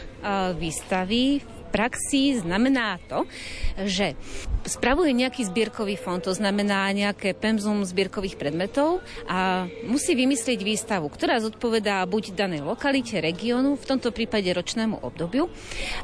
[0.54, 3.28] výstavy praxi znamená to,
[3.86, 4.16] že
[4.68, 11.40] spravuje nejaký zbierkový fond, to znamená nejaké pemzum zbierkových predmetov a musí vymyslieť výstavu, ktorá
[11.40, 15.48] zodpovedá buď danej lokalite, regiónu, v tomto prípade ročnému obdobiu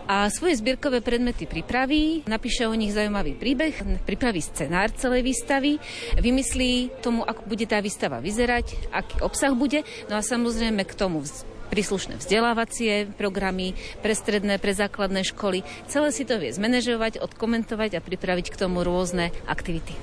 [0.08, 5.80] a svoje zbierkové predmety pripraví, napíše o nich zaujímavý príbeh, pripraví scenár celej výstavy,
[6.20, 11.24] vymyslí tomu, ako bude tá výstava vyzerať, aký obsah bude, no a samozrejme k tomu
[11.70, 15.62] príslušné vzdelávacie programy pre stredné, pre základné školy.
[15.92, 19.94] Celé si to vie zmanéžovať, odkomentovať a pripraviť k tomu rôzne aktivity.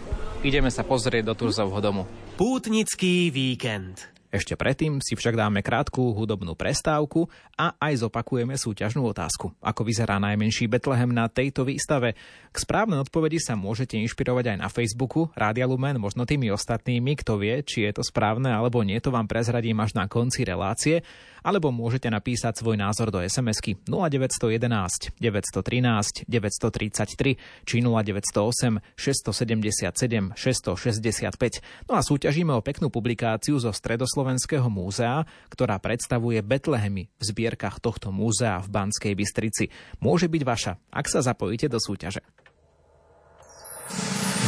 [0.41, 2.09] Ideme sa pozrieť do Turzovho domu.
[2.41, 4.20] Pútnický víkend.
[4.31, 7.27] Ešte predtým si však dáme krátku hudobnú prestávku
[7.59, 9.51] a aj zopakujeme súťažnú otázku.
[9.59, 12.15] Ako vyzerá najmenší Betlehem na tejto výstave?
[12.55, 17.43] K správnej odpovedi sa môžete inšpirovať aj na Facebooku Rádia Lumen, možno tými ostatnými, kto
[17.43, 21.03] vie, či je to správne alebo nie, to vám prezradím až na konci relácie
[21.43, 31.89] alebo môžete napísať svoj názor do SMS-ky 0911 913 933 či 0908 677 665.
[31.89, 34.20] No a súťažíme o peknú publikáciu zo Stredoslovenského
[34.69, 39.73] múzea, ktorá predstavuje Betlehemy v zbierkach tohto múzea v Banskej Bystrici.
[40.03, 42.21] Môže byť vaša, ak sa zapojíte do súťaže.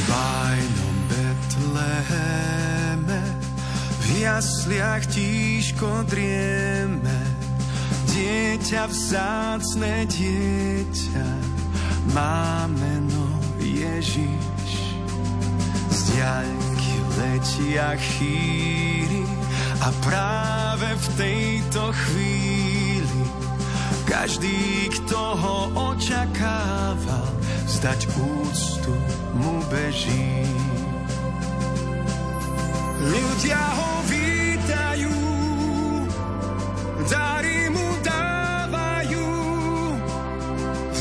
[0.06, 2.12] Bajnom Betlehem
[4.22, 7.18] jasliach tížko drieme,
[8.14, 11.28] dieťa vzácne dieťa,
[12.14, 13.26] má meno
[13.58, 14.70] Ježiš.
[15.90, 19.21] Z diaľky letia chýry
[19.82, 23.22] a práve v tejto chvíli
[24.06, 25.58] každý, kto ho
[25.90, 27.26] očakával,
[27.66, 28.94] zdať úctu
[29.34, 30.46] mu beží.
[33.02, 35.18] Ľudia ho vítajú,
[37.10, 39.26] dary mu dávajú.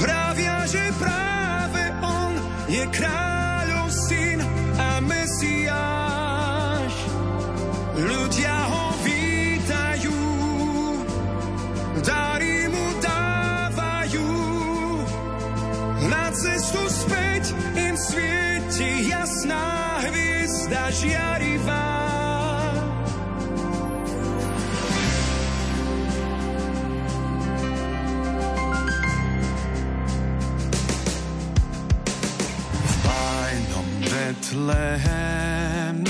[0.02, 2.34] Vravia, že práve on
[2.66, 3.31] je kráľov
[18.10, 21.90] svieti jasná hviezda žiarivá.
[34.12, 36.04] Betleheme,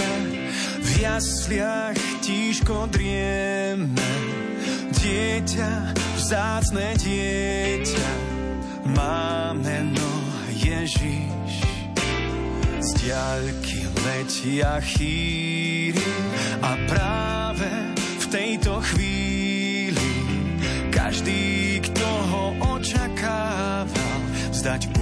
[0.81, 4.09] v jasliach tížko drieme.
[4.93, 8.09] Dieťa, vzácne dieťa,
[8.93, 10.11] má meno
[10.53, 11.40] Ježiš.
[13.11, 15.99] Diaľky letia chýry
[16.63, 17.67] a práve
[17.99, 20.11] v tejto chvíli
[20.95, 24.19] každý, kto ho očakával,
[24.55, 24.95] vzdať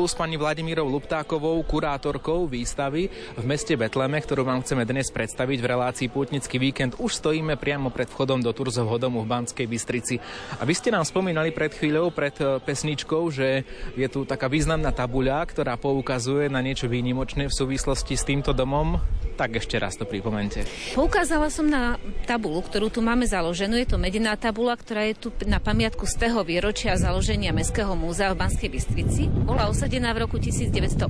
[0.00, 5.60] Spolu s pani Vladimírou Luptákovou, kurátorkou výstavy v meste Betleme, ktorú vám chceme dnes predstaviť
[5.60, 10.16] v relácii Pútnický víkend, už stojíme priamo pred vchodom do Turzovho domu v Banskej Bystrici.
[10.56, 14.88] A vy ste nám spomínali pred chvíľou, pred eh, pesničkou, že je tu taká významná
[14.88, 18.96] tabuľa, ktorá poukazuje na niečo výnimočné v súvislosti s týmto domom.
[19.36, 20.64] Tak ešte raz to pripomente.
[20.96, 23.76] Poukázala som na tabulu, ktorú tu máme založenú.
[23.80, 28.36] Je to medená tabula, ktorá je tu na pamiatku z toho výročia založenia Mestského múzea
[28.36, 29.32] v Banskej Bystrici.
[29.32, 31.02] Bola osadená v roku 1989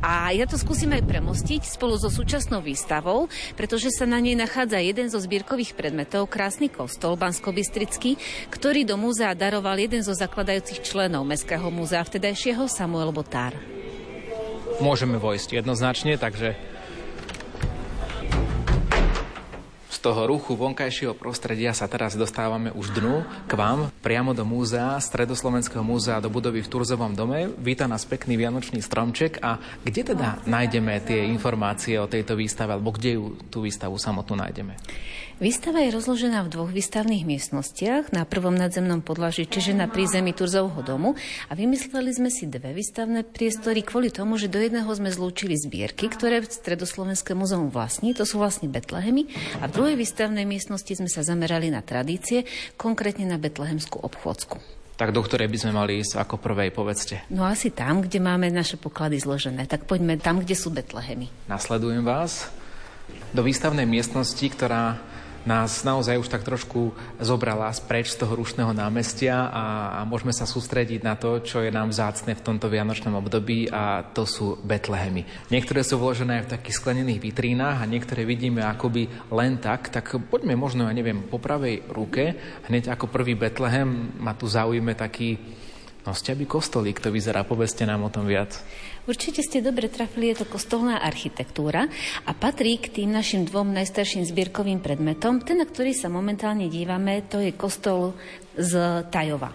[0.00, 3.28] a ja to skúsim aj premostiť spolu so súčasnou výstavou,
[3.60, 8.16] pretože sa na nej nachádza jeden zo zbierkových predmetov, krásny kostol Bansko-Bystrický,
[8.48, 13.52] ktorý do múzea daroval jeden zo zakladajúcich členov Mestského múzea vtedajšieho Samuel Botár.
[14.80, 16.75] Môžeme vojsť jednoznačne, takže
[20.06, 25.82] toho ruchu vonkajšieho prostredia sa teraz dostávame už dnu k vám, priamo do múzea, Stredoslovenského
[25.82, 27.50] múzea, do budovy v Turzovom dome.
[27.58, 29.42] Víta nás pekný vianočný stromček.
[29.42, 34.38] A kde teda nájdeme tie informácie o tejto výstave, alebo kde ju tú výstavu samotnú
[34.38, 34.78] nájdeme?
[35.36, 40.80] Výstava je rozložená v dvoch výstavných miestnostiach, na prvom nadzemnom podlaží, čiže na prízemí Turzovho
[40.80, 41.12] domu.
[41.50, 46.08] A vymysleli sme si dve výstavné priestory kvôli tomu, že do jedného sme zlúčili zbierky,
[46.08, 49.28] ktoré Stredoslovenské múzeum vlastní, to sú vlastne Betlehemy.
[49.60, 52.44] A v výstavnej miestnosti sme sa zamerali na tradície,
[52.76, 54.76] konkrétne na betlehemskú obchôdzku.
[54.96, 57.20] Tak do ktorej by sme mali ísť ako prvej, povedzte.
[57.28, 59.68] No asi tam, kde máme naše poklady zložené.
[59.68, 61.28] Tak poďme tam, kde sú Betlehemy.
[61.52, 62.48] Nasledujem vás
[63.36, 64.96] do výstavnej miestnosti, ktorá
[65.46, 66.90] nás naozaj už tak trošku
[67.22, 69.64] zobrala spreč z toho rušného námestia a,
[69.96, 74.02] a môžeme sa sústrediť na to, čo je nám vzácne v tomto vianočnom období a
[74.02, 75.22] to sú Betlehemy.
[75.54, 80.58] Niektoré sú vložené v takých sklenených vitrínach a niektoré vidíme akoby len tak, tak poďme
[80.58, 82.34] možno, ja neviem, po pravej ruke,
[82.66, 85.38] hneď ako prvý Betlehem ma tu zaujíme taký
[86.06, 86.14] No,
[86.46, 88.62] kostolík, to vyzerá, povedzte nám o tom viac.
[89.06, 91.86] Určite ste dobre trafili, je to kostolná architektúra
[92.26, 95.38] a patrí k tým našim dvom najstarším zbierkovým predmetom.
[95.46, 98.18] Ten, na ktorý sa momentálne dívame, to je kostol
[98.58, 99.54] z Tajova.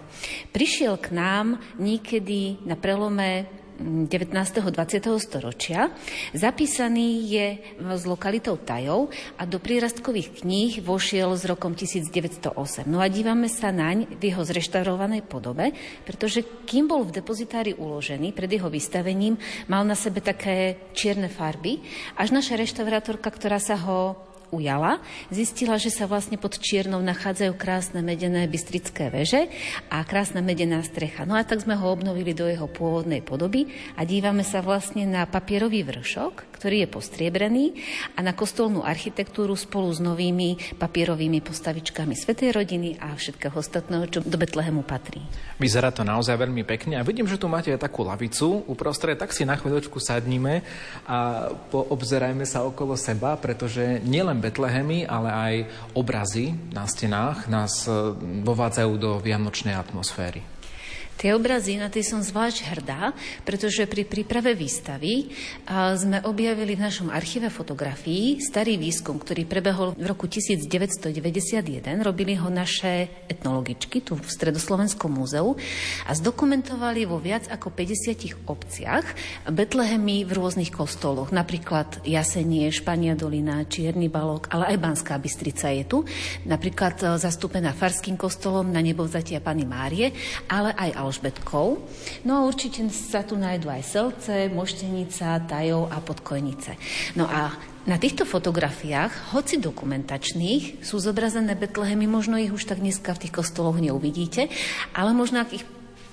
[0.56, 4.32] Prišiel k nám niekedy na prelome 19.
[4.32, 5.18] 20.
[5.18, 5.90] storočia.
[6.32, 12.86] Zapísaný je s lokalitou Tajov a do prírastkových kníh vošiel s rokom 1908.
[12.86, 15.74] No a dívame sa naň v jeho zreštaurovanej podobe,
[16.06, 21.82] pretože kým bol v depozitári uložený pred jeho vystavením, mal na sebe také čierne farby,
[22.14, 25.00] až naša reštaurátorka, ktorá sa ho ujala,
[25.32, 29.48] zistila, že sa vlastne pod Čiernou nachádzajú krásne medené bystrické veže
[29.88, 31.24] a krásna medená strecha.
[31.24, 35.24] No a tak sme ho obnovili do jeho pôvodnej podoby a dívame sa vlastne na
[35.24, 37.64] papierový vršok, ktorý je postriebrený
[38.14, 44.22] a na kostolnú architektúru spolu s novými papierovými postavičkami Svetej rodiny a všetkého ostatného, čo
[44.22, 45.26] do Betlehemu patrí.
[45.58, 49.34] Vyzerá to naozaj veľmi pekne a vidím, že tu máte aj takú lavicu uprostred, tak
[49.34, 50.62] si na chvíľočku sadníme
[51.10, 55.54] a poobzerajme sa okolo seba, pretože nielen Betlehemy, ale aj
[55.98, 58.14] obrazy na stenách nás e,
[58.46, 60.61] vovádzajú do vianočnej atmosféry.
[61.20, 63.14] Tie obrazy, na tie som zvlášť hrdá,
[63.46, 65.30] pretože pri príprave výstavy
[65.98, 71.12] sme objavili v našom archíve fotografií starý výskum, ktorý prebehol v roku 1991.
[72.02, 75.54] Robili ho naše etnologičky tu v Stredoslovenskom múzeu
[76.06, 79.06] a zdokumentovali vo viac ako 50 obciach
[79.46, 81.30] Betlehemy v rôznych kostoloch.
[81.30, 85.98] Napríklad Jasenie, Špania Dolina, Čierny Balok, ale aj Banská Bystrica je tu.
[86.46, 90.10] Napríklad e, zastúpená Farským kostolom na nebovzatia Pany Márie,
[90.50, 91.82] ale aj Alžbetkou.
[92.22, 96.78] No a určite sa tu nájdú aj Selce, Moštenica, Tajov a Podkojnice.
[97.18, 97.50] No a
[97.82, 103.34] na týchto fotografiách, hoci dokumentačných, sú zobrazené Betlehemy, možno ich už tak dneska v tých
[103.34, 104.46] kostoloch neuvidíte,
[104.94, 105.66] ale možno ak ich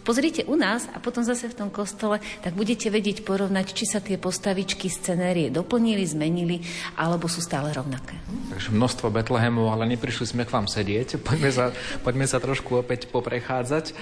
[0.10, 4.02] pozrite u nás a potom zase v tom kostole, tak budete vedieť porovnať, či sa
[4.02, 6.66] tie postavičky scenérie doplnili, zmenili,
[6.98, 8.18] alebo sú stále rovnaké.
[8.50, 11.22] Takže množstvo Betlehemov, ale neprišli sme k vám sedieť.
[11.30, 11.66] Poďme sa,
[12.02, 13.86] poďme sa trošku opäť poprechádzať.
[13.86, 13.94] E,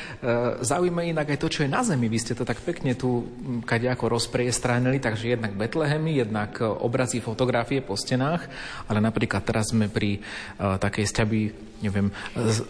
[0.64, 2.08] zaujíma inak aj to, čo je na zemi.
[2.08, 3.28] Vy ste to tak pekne tu
[3.68, 8.48] ako rozpriestranili, takže jednak Betlehemy, jednak e, obrazy, fotografie po stenách,
[8.88, 11.40] ale napríklad teraz sme pri uh, takej sťaby
[11.82, 12.10] neviem,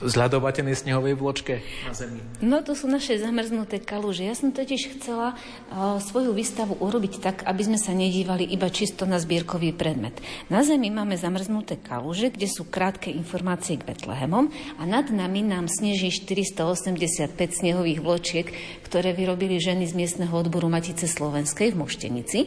[0.04, 2.20] zľadovateľnej snehovej vločke na zemi?
[2.44, 4.28] No to sú naše zamrznuté kaluže.
[4.28, 9.08] Ja som totiž chcela uh, svoju výstavu urobiť tak, aby sme sa nedívali iba čisto
[9.08, 10.20] na zbierkový predmet.
[10.52, 15.72] Na zemi máme zamrznuté kaluže, kde sú krátke informácie k Betlehemom a nad nami nám
[15.72, 18.48] sneží 485 snehových vločiek,
[18.84, 22.40] ktoré vyrobili ženy z miestneho odboru Matice Slovenskej v Moštenici.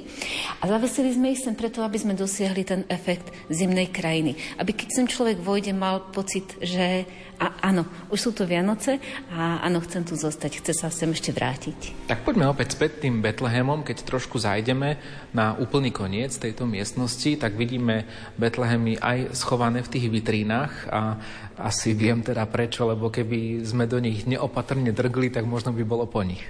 [0.60, 4.36] A zavesili sme ich sem preto, aby sme dosiahli ten efekt zimnej krajiny.
[4.60, 7.06] Aby keď sem človek vojde, mal pocit že
[7.40, 9.00] a, áno, už sú to Vianoce
[9.32, 12.08] a áno, chcem tu zostať, chce sa sem ešte vrátiť.
[12.10, 15.00] Tak poďme opäť späť tým Betlehemom, keď trošku zajdeme
[15.32, 18.04] na úplný koniec tejto miestnosti, tak vidíme
[18.36, 21.16] Betlehemy aj schované v tých vitrínach a
[21.56, 26.04] asi viem teda prečo, lebo keby sme do nich neopatrne drgli, tak možno by bolo
[26.04, 26.44] po nich.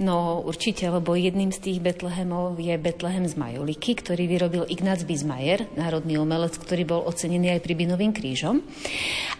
[0.00, 5.68] No určite, lebo jedným z tých Betlehemov je Betlehem z Majoliky, ktorý vyrobil Ignác Bismajer,
[5.76, 8.64] národný umelec, ktorý bol ocenený aj Pribinovým krížom.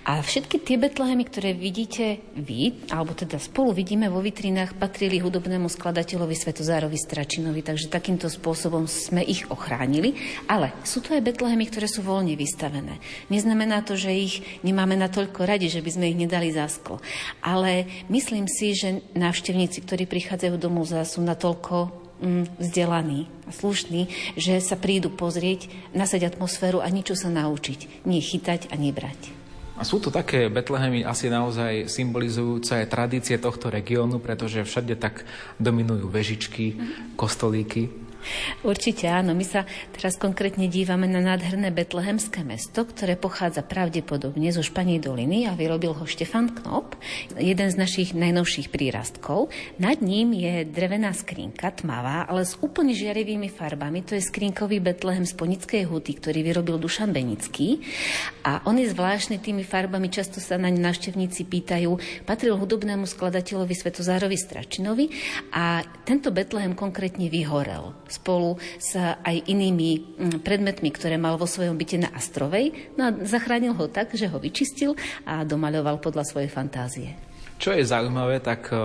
[0.05, 5.65] A všetky tie Betlehemy, ktoré vidíte vy, alebo teda spolu vidíme vo vitrinách, patrili hudobnému
[5.65, 10.13] skladateľovi Svetozárovi Stračinovi, takže takýmto spôsobom sme ich ochránili.
[10.45, 13.01] Ale sú to aj Betlehemy, ktoré sú voľne vystavené.
[13.33, 17.01] Neznamená to, že ich nemáme natoľko radi, že by sme ich nedali za sklo.
[17.41, 21.77] Ale myslím si, že návštevníci, ktorí prichádzajú prichádzajú do múzea, sú natoľko
[22.19, 28.03] mm, vzdelaní a slušní, že sa prídu pozrieť, nasať atmosféru a niečo sa naučiť.
[28.07, 29.39] Nie chytať a nebrať.
[29.81, 35.25] A sú to také Betlehemy asi naozaj symbolizujúce tradície tohto regiónu, pretože všade tak
[35.57, 36.77] dominujú vežičky,
[37.17, 37.89] kostolíky.
[38.63, 39.33] Určite áno.
[39.33, 39.65] My sa
[39.95, 45.97] teraz konkrétne dívame na nádherné betlehemské mesto, ktoré pochádza pravdepodobne zo Španej doliny a vyrobil
[45.97, 46.97] ho Štefan Knop,
[47.37, 49.49] jeden z našich najnovších prírastkov.
[49.81, 54.05] Nad ním je drevená skrinka, tmavá, ale s úplne žiarivými farbami.
[54.07, 57.81] To je skrinkový betlehem z Ponickej huty, ktorý vyrobil Dušan Benický.
[58.45, 61.97] A on je zvláštny tými farbami, často sa naň návštevníci pýtajú.
[62.29, 65.07] Patril hudobnému skladateľovi Svetozárovi Stračinovi
[65.55, 71.79] a tento betlehem konkrétne vyhorel spolu s aj inými mm, predmetmi, ktoré mal vo svojom
[71.79, 72.95] byte na Astrovej.
[72.99, 77.31] No a zachránil ho tak, že ho vyčistil a domaľoval podľa svojej fantázie.
[77.61, 78.77] Čo je zaujímavé, tak e,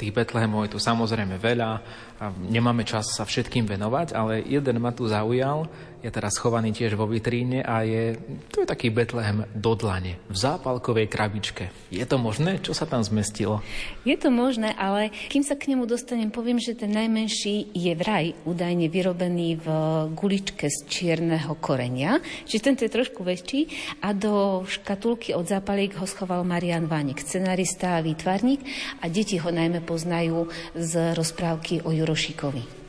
[0.00, 1.70] tých Betlehemov je tu samozrejme veľa
[2.16, 5.68] a nemáme čas sa všetkým venovať, ale jeden ma tu zaujal
[6.04, 8.20] je teraz schovaný tiež vo vitríne a je,
[8.52, 11.72] to je taký Betlehem do dlane, v zápalkovej krabičke.
[11.88, 12.60] Je to možné?
[12.60, 13.64] Čo sa tam zmestilo?
[14.04, 18.36] Je to možné, ale kým sa k nemu dostanem, poviem, že ten najmenší je vraj
[18.44, 19.66] údajne vyrobený v
[20.12, 23.72] guličke z čierneho korenia, čiže tento je trošku väčší
[24.04, 28.60] a do škatulky od zápaliek ho schoval Marian Vánik, scenarista a výtvarník
[29.00, 32.83] a deti ho najmä poznajú z rozprávky o Jurošikovi.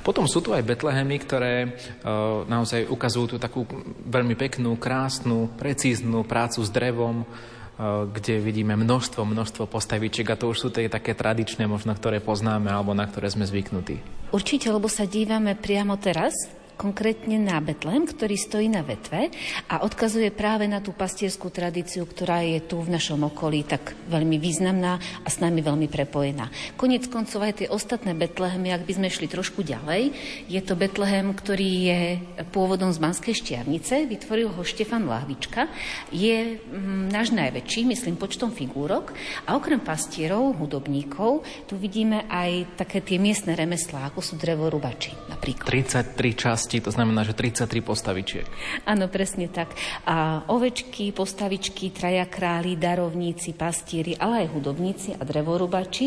[0.00, 3.68] Potom sú tu aj Betlehemy, ktoré uh, naozaj ukazujú tú takú
[4.08, 10.52] veľmi peknú, krásnu, precíznu prácu s drevom, uh, kde vidíme množstvo, množstvo postavičiek a to
[10.52, 14.00] už sú tie také tradičné, možno ktoré poznáme alebo na ktoré sme zvyknutí.
[14.32, 19.28] Určite, lebo sa dívame priamo teraz konkrétne na Betlehem, ktorý stojí na vetve
[19.68, 24.40] a odkazuje práve na tú pastierskú tradíciu, ktorá je tu v našom okolí tak veľmi
[24.40, 26.48] významná a s nami veľmi prepojená.
[26.80, 30.16] Konec koncov aj tie ostatné Betlehemy, ak by sme šli trošku ďalej,
[30.48, 32.00] je to Betlehem, ktorý je
[32.48, 35.68] pôvodom z Banskej Štiavnice, vytvoril ho Štefan Lahvička,
[36.08, 39.12] je mm, náš najväčší, myslím, počtom figúrok
[39.44, 45.68] a okrem pastierov, hudobníkov, tu vidíme aj také tie miestne remeslá, ako sú drevorubači napríklad.
[45.68, 48.46] 33 časť časti, to znamená, že 33 postavičiek.
[48.86, 49.74] Áno, presne tak.
[50.06, 56.06] A ovečky, postavičky, traja králi, darovníci, pastíri, ale aj hudobníci a drevorubači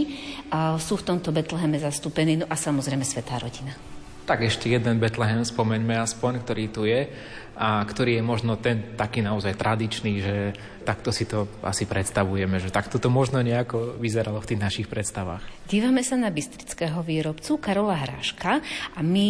[0.55, 3.76] a sú v tomto Betleheme zastúpení, no a samozrejme Svetá rodina.
[4.24, 7.11] Tak ešte jeden Betlehem spomeňme aspoň, ktorý tu je
[7.53, 10.36] a ktorý je možno ten taký naozaj tradičný, že
[10.84, 15.39] takto si to asi predstavujeme, že takto to možno nejako vyzeralo v tých našich predstavách.
[15.63, 18.59] Dívame sa na bystrického výrobcu Karola Hráška
[18.97, 19.30] a my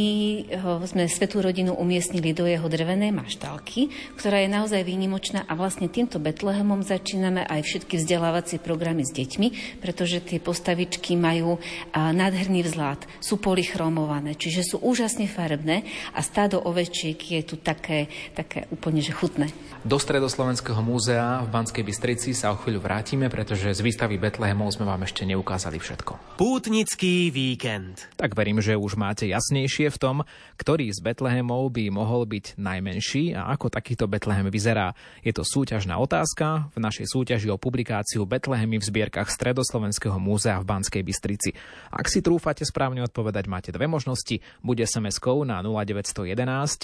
[0.49, 5.91] ho, sme svetú rodinu umiestnili do jeho drevenej maštalky, ktorá je naozaj výnimočná a vlastne
[5.91, 11.61] týmto Betlehemom začíname aj všetky vzdelávacie programy s deťmi, pretože tie postavičky majú
[11.93, 18.65] nádherný vzhľad, sú polychromované, čiže sú úžasne farebné a stádo ovečiek je tu také také
[18.73, 19.53] úplne že chutné.
[19.83, 24.87] Do Stredoslovenského múzea v Banskej Bystrici sa o chvíľu vrátime, pretože z výstavy Betlehemov sme
[24.87, 26.39] vám ešte neukázali všetko.
[26.39, 28.07] Pútnický víkend.
[28.15, 30.17] Tak verím, že už máte jasnejšie v tom,
[30.55, 34.95] ktorý z Betlehemov by mohol byť najmenší a ako takýto Betlehem vyzerá.
[35.19, 40.67] Je to súťažná otázka v našej súťaži o publikáciu Betlehemy v zbierkach Stredoslovenského múzea v
[40.67, 41.51] Banskej Bystrici.
[41.91, 44.39] Ak si trúfate správne odpovedať, máte dve možnosti.
[44.73, 46.33] Bude SMS-kou na 0911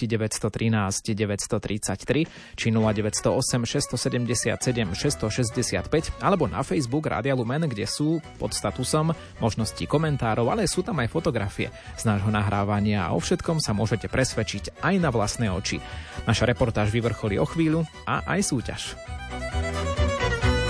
[0.06, 9.18] 913 933 či 0908 677 665 alebo na Facebook Rádia Lumen, kde sú pod statusom
[9.42, 14.06] možnosti komentárov, ale sú tam aj fotografie z nášho nahrávania a o všetkom sa môžete
[14.06, 15.82] presvedčiť aj na vlastné oči.
[16.30, 18.94] Naša reportáž vyvrcholí o chvíľu a aj súťaž.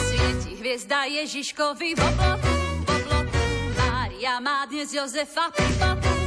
[0.08, 3.44] Svieti hviezda Ježiškovi v obloku, v obloku.
[3.76, 6.19] Mária má dnes Jozefa pri boku.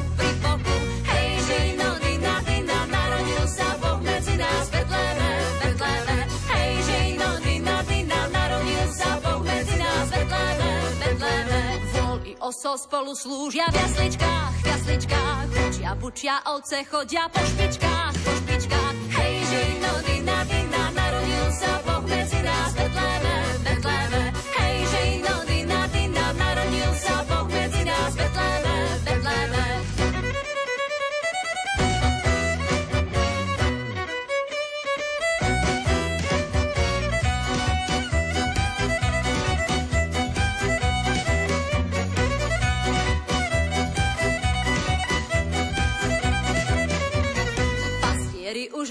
[12.43, 15.47] Oso spolu slúžia v jasličkách, v jasličkách.
[15.55, 18.12] Bučia, bučia, ovce chodia po špičkách.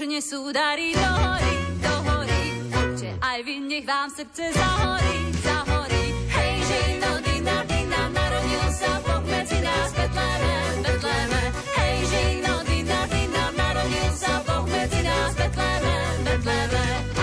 [0.02, 2.42] Už nesú dary do hory, do hory.
[2.74, 6.04] Poďte aj vy, nech vám srdce zahorí, zahorí.
[6.26, 11.42] Hej, žino, dina, dina, narodil sa Boh medzi nás, Betleme, Betleme.
[11.78, 15.94] Hej, žino, dina, dina, narodil sa Boh medzi nás, Betleme,
[16.26, 17.21] Betleme.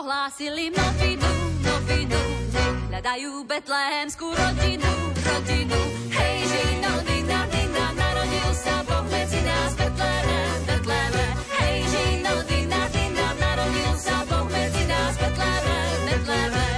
[0.00, 1.28] Ohlásili novinu,
[1.60, 2.20] novinu.
[2.56, 5.76] Nech hľadajú betlehemskú rodinu, rodinu.
[6.08, 11.26] Hej, žino, dina, dina, narodil sa Boh medzi nás, Betleme, Betleme.
[11.52, 15.76] Hej, žino, dina, dina, narodil sa Boh medzi nás, Betleme,
[16.08, 16.69] Betleme.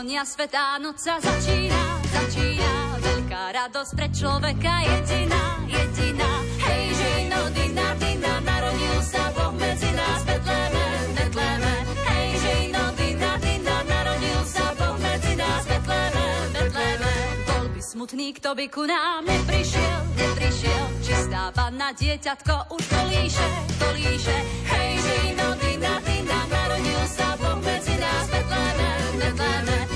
[0.00, 2.72] Zvonia, svetá noc sa začína, začína.
[3.04, 6.30] Veľká radosť pre človeka jediná, jediná.
[6.56, 10.84] Hej, žino, dina, dina, narodil sa Boh medzi nás, Betleme,
[11.20, 11.74] Betleme.
[12.08, 16.26] Hej, žino, dina, dina, narodil sa Boh medzi nás, Betleme,
[16.56, 17.12] Betleme.
[17.44, 20.84] Bol by smutný, kto by ku nám neprišiel, neprišiel.
[21.04, 24.36] Čistá panna, dieťatko už kolíše, kolíše.
[24.64, 28.88] Hej, žino, dina, dina, narodil sa Boh medzi nás, Betleme,
[29.20, 29.89] Betleme.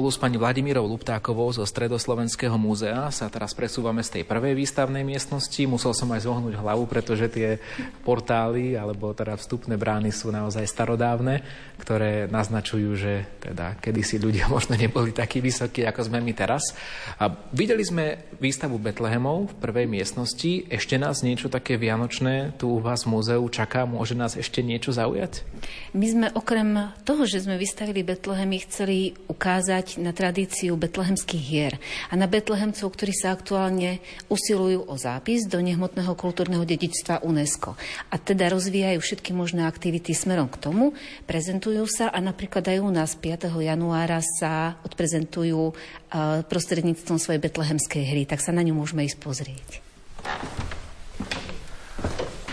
[0.00, 5.04] Spolu s pani Vladimírou Luptákovou zo Stredoslovenského múzea sa teraz presúvame z tej prvej výstavnej
[5.04, 5.60] miestnosti.
[5.68, 7.60] Musel som aj zohnúť hlavu, pretože tie
[8.00, 11.44] portály alebo teda vstupné brány sú naozaj starodávne,
[11.84, 16.72] ktoré naznačujú, že teda kedysi ľudia možno neboli takí vysokí, ako sme my teraz.
[17.20, 20.64] A videli sme výstavu Betlehemov v prvej miestnosti.
[20.72, 23.84] Ešte nás niečo také vianočné tu u vás v múzeu čaká?
[23.84, 25.44] Môže nás ešte niečo zaujať?
[25.92, 31.74] My sme okrem toho, že sme vystavili Betlehemy, chceli ukázať na tradíciu betlehemských hier
[32.06, 33.98] a na betlehemcov, ktorí sa aktuálne
[34.30, 37.74] usilujú o zápis do nehmotného kultúrneho dedičstva UNESCO.
[38.12, 40.94] A teda rozvíjajú všetky možné aktivity smerom k tomu,
[41.26, 43.50] prezentujú sa a napríklad aj u nás 5.
[43.50, 49.68] januára sa odprezentujú eh, prostredníctvom svojej betlehemskej hry, tak sa na ňu môžeme ísť pozrieť.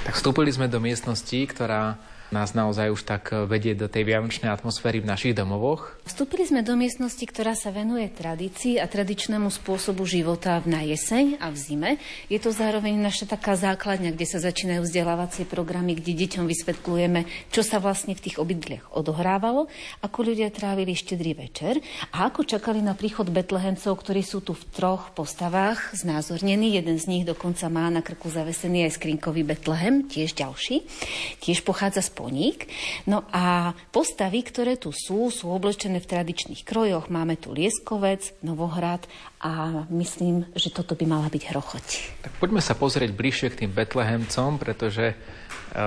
[0.08, 2.00] Tak vstúpili sme do miestnosti, ktorá
[2.32, 5.96] nás naozaj už tak vedie do tej vianočnej atmosféry v našich domovoch.
[6.04, 11.48] Vstúpili sme do miestnosti, ktorá sa venuje tradícii a tradičnému spôsobu života na jeseň a
[11.52, 11.92] v zime.
[12.28, 17.62] Je to zároveň naša taká základňa, kde sa začínajú vzdelávacie programy, kde deťom vysvetľujeme, čo
[17.64, 19.72] sa vlastne v tých obydliach odohrávalo,
[20.04, 21.80] ako ľudia trávili štedrý večer
[22.12, 26.76] a ako čakali na príchod Betlehemcov, ktorí sú tu v troch postavách znázornení.
[26.76, 30.84] Jeden z nich dokonca má na krku zavesený aj skrinkový Betlehem, tiež ďalší.
[31.40, 32.66] Tiež pochádza z Poník.
[33.06, 37.14] No a postavy, ktoré tu sú, sú oblečené v tradičných krojoch.
[37.14, 39.06] Máme tu Lieskovec, Novohrad
[39.38, 41.86] a myslím, že toto by mala byť hrochoť.
[42.26, 45.16] Tak poďme sa pozrieť bližšie k tým Betlehemcom, pretože e,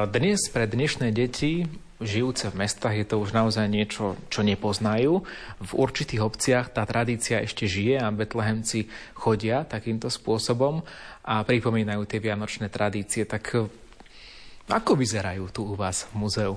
[0.06, 1.66] dnes pre dnešné deti
[2.00, 5.20] žijúce v mestách je to už naozaj niečo, čo nepoznajú.
[5.60, 10.80] V určitých obciach tá tradícia ešte žije a betlehemci chodia takýmto spôsobom
[11.20, 13.28] a pripomínajú tie vianočné tradície.
[13.28, 13.68] Tak
[14.68, 16.54] ako vyzerajú tu u vás v muzeu?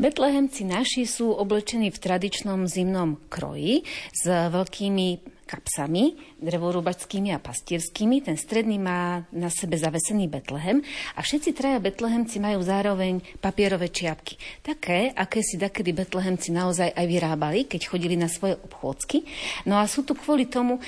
[0.00, 8.22] Betlehemci naši sú oblečení v tradičnom zimnom kroji s veľkými kapsami, drevorúbačskými a pastierskými.
[8.22, 10.78] Ten stredný má na sebe zavesený Betlehem
[11.18, 14.38] a všetci traja Betlehemci majú zároveň papierové čiapky.
[14.62, 19.26] Také, aké si dakedy Betlehemci naozaj aj vyrábali, keď chodili na svoje obchôdzky.
[19.66, 20.78] No a sú tu kvôli tomu,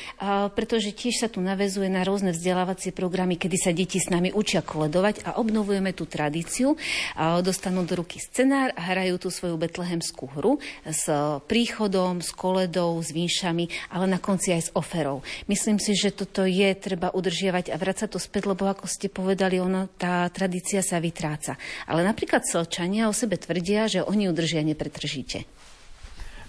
[0.54, 4.62] pretože tiež sa tu navezuje na rôzne vzdelávacie programy, kedy sa deti s nami učia
[4.62, 6.78] koledovať a obnovujeme tú tradíciu.
[7.18, 11.10] Dostanú do ruky scenár a hrajú tú svoju betlehemskú hru s
[11.50, 15.24] príchodom, s koledou, s vinšami, ale na konci aj s oferou.
[15.48, 19.58] Myslím si, že toto je treba udržiavať a vrácať to späť, lebo ako ste povedali,
[19.58, 21.56] ono, tá tradícia sa vytráca.
[21.88, 25.61] Ale napríklad Selčania o sebe tvrdia, že oni udržia nepretržíte.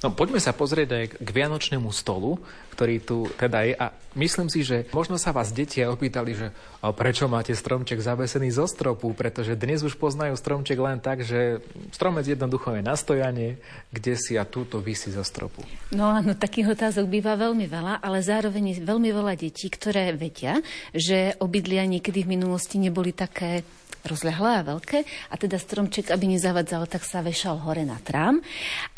[0.04, 2.36] No poďme sa pozrieť aj k vianočnému stolu,
[2.76, 3.74] ktorý tu teda je.
[3.80, 6.48] A myslím si, že možno sa vás deti opýtali, že
[6.84, 11.64] a prečo máte stromček zavesený zo stropu, pretože dnes už poznajú stromček len tak, že
[11.96, 13.64] stromec jednoducho je na stojanie,
[13.96, 15.64] kde si a túto vysí zo stropu.
[15.96, 20.60] No áno, takých otázok býva veľmi veľa, ale zároveň veľmi veľa detí, ktoré vedia,
[20.92, 23.64] že obydlia niekedy v minulosti neboli také
[24.04, 25.00] rozľahlé a veľké
[25.32, 28.44] a teda stromček, aby nezavadzal, tak sa vešal hore na trám.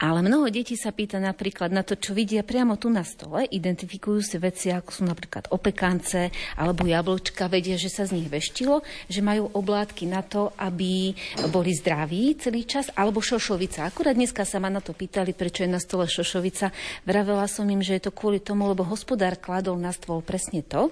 [0.02, 3.46] Ale mnoho detí sa pýta napríklad na to, čo vidia priamo tu na stole.
[3.46, 8.82] Identifikujú si veci, ako sú napríklad opekance alebo jablčka, vedia, že sa z nich veštilo,
[9.06, 11.14] že majú oblátky na to, aby
[11.54, 13.86] boli zdraví celý čas, alebo šošovica.
[13.86, 16.74] Akurát dneska sa ma na to pýtali, prečo je na stole šošovica.
[17.06, 20.90] Vravela som im, že je to kvôli tomu, lebo hospodár kladol na stôl presne to,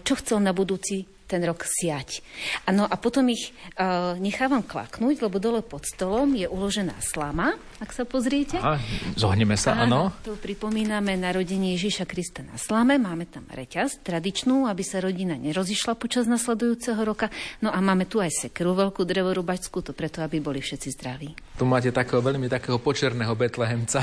[0.00, 1.04] čo chcel na budúci
[1.34, 2.22] ten rok siať.
[2.70, 7.90] Ano, a potom ich uh, nechávam klaknúť, lebo dole pod stolom je uložená slama, ak
[7.90, 8.62] sa pozriete.
[8.62, 8.78] Aha,
[9.18, 10.14] zohneme sa, áno.
[10.22, 13.02] Tu pripomíname narodenie Ježiša Krista na slame.
[13.02, 17.34] Máme tam reťaz tradičnú, aby sa rodina nerozišla počas nasledujúceho roka.
[17.58, 21.34] No a máme tu aj sekeru, veľkú drevorubačskú, to preto, aby boli všetci zdraví.
[21.58, 23.98] Tu máte takého veľmi takého počerného betlehemca.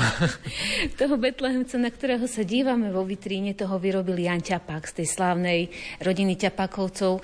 [1.00, 5.60] toho betlehemca, na ktorého sa dívame vo vitríne, toho vyrobil Jan Ťapák z tej slávnej
[6.02, 7.21] rodiny Ťapákovcov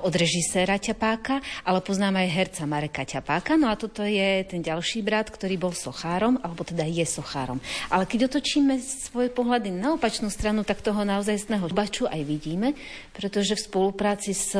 [0.00, 3.58] od režiséra Ťapáka, ale poznáme aj herca Mareka Ťapáka.
[3.60, 7.58] No a toto je ten ďalší brat, ktorý bol sochárom, alebo teda je sochárom.
[7.92, 12.78] Ale keď otočíme svoje pohľady na opačnú stranu, tak toho naozajstného baču aj vidíme,
[13.12, 14.54] pretože v spolupráci s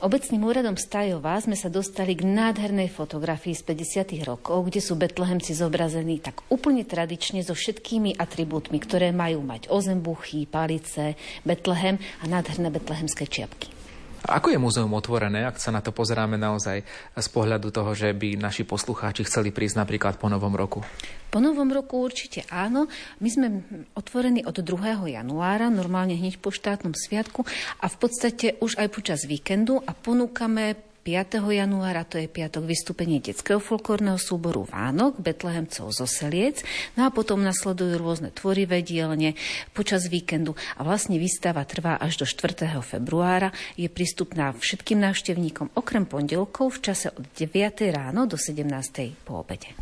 [0.00, 4.24] obecným úradom Stajova sme sa dostali k nádhernej fotografii z 50.
[4.24, 10.48] rokov, kde sú betlehemci zobrazení tak úplne tradične so všetkými atribútmi, ktoré majú mať ozembuchy,
[10.48, 11.14] palice,
[11.46, 13.77] Betlehem a nádherné betlehemské čiapky.
[14.28, 16.84] Ako je múzeum otvorené, ak sa na to pozeráme naozaj
[17.16, 20.84] z pohľadu toho, že by naši poslucháči chceli prísť napríklad po novom roku?
[21.32, 22.92] Po novom roku určite áno.
[23.24, 23.46] My sme
[23.96, 25.16] otvorení od 2.
[25.16, 27.48] januára, normálne hneď po štátnom sviatku
[27.80, 31.40] a v podstate už aj počas víkendu a ponúkame 5.
[31.40, 36.60] januára, to je piatok vystúpenie detského folklórneho súboru Vánok, Betlehemcov zo Seliec,
[37.00, 39.32] no a potom nasledujú rôzne tvorivé dielne
[39.72, 42.68] počas víkendu a vlastne výstava trvá až do 4.
[42.84, 47.88] februára, je prístupná všetkým návštevníkom okrem pondelkov v čase od 9.
[47.88, 48.68] ráno do 17.
[49.24, 49.72] po obede.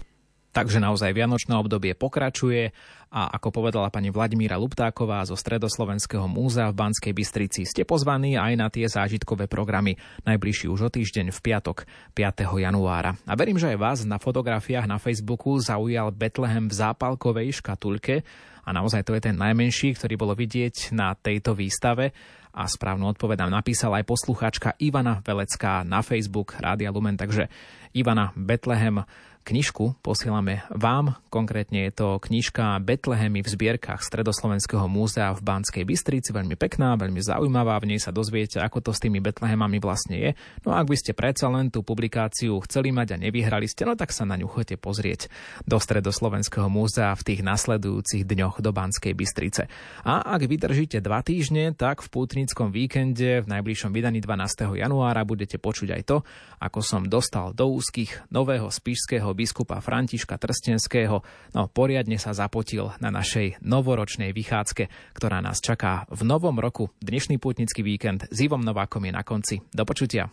[0.54, 2.70] Takže naozaj Vianočné obdobie pokračuje
[3.10, 8.52] a ako povedala pani Vladimíra Luptáková zo Stredoslovenského múzea v Banskej Bystrici, ste pozvaní aj
[8.58, 9.94] na tie zážitkové programy
[10.26, 12.46] najbližší už o týždeň v piatok 5.
[12.58, 13.14] januára.
[13.24, 18.26] A verím, že aj vás na fotografiách na Facebooku zaujal Betlehem v zápalkovej škatulke
[18.66, 22.10] a naozaj to je ten najmenší, ktorý bolo vidieť na tejto výstave
[22.56, 27.52] a správnu odpoveď nám napísala aj poslucháčka Ivana Velecká na Facebook Rádia Lumen, takže
[27.92, 29.04] Ivana Betlehem
[29.46, 31.14] knižku posielame vám.
[31.30, 36.34] Konkrétne je to knižka Betlehemy v zbierkach Stredoslovenského múzea v Banskej Bystrici.
[36.34, 37.78] Veľmi pekná, veľmi zaujímavá.
[37.78, 40.30] V nej sa dozviete, ako to s tými Betlehemami vlastne je.
[40.66, 43.94] No a ak by ste predsa len tú publikáciu chceli mať a nevyhrali ste, no
[43.94, 45.30] tak sa na ňu chodite pozrieť
[45.62, 49.70] do Stredoslovenského múzea v tých nasledujúcich dňoch do Banskej Bystrice.
[50.02, 54.74] A ak vydržíte dva týždne, tak v pútnickom víkende v najbližšom vydaní 12.
[54.74, 56.16] januára budete počuť aj to,
[56.58, 61.20] ako som dostal do úzkých nového spišského biskupa Františka Trstenského,
[61.52, 66.88] no poriadne sa zapotil na našej novoročnej vychádzke, ktorá nás čaká v novom roku.
[67.04, 69.60] Dnešný pútnický víkend s Ivom Novákom je na konci.
[69.76, 70.32] Do počutia.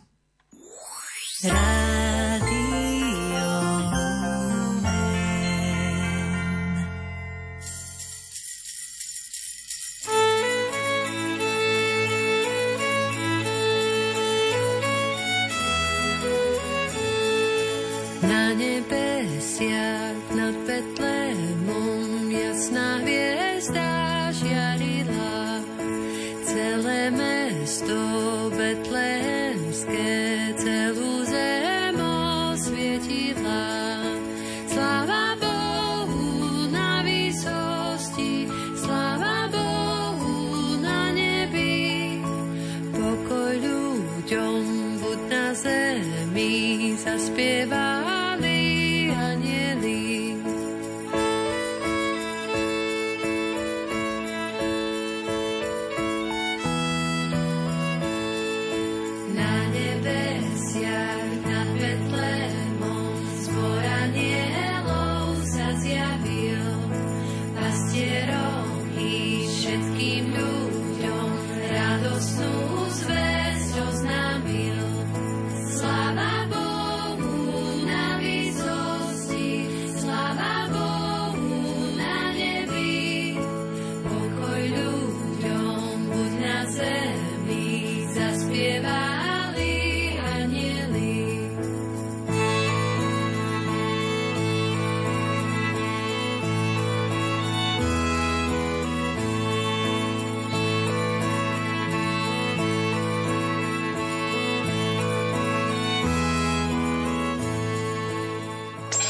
[1.44, 2.03] Na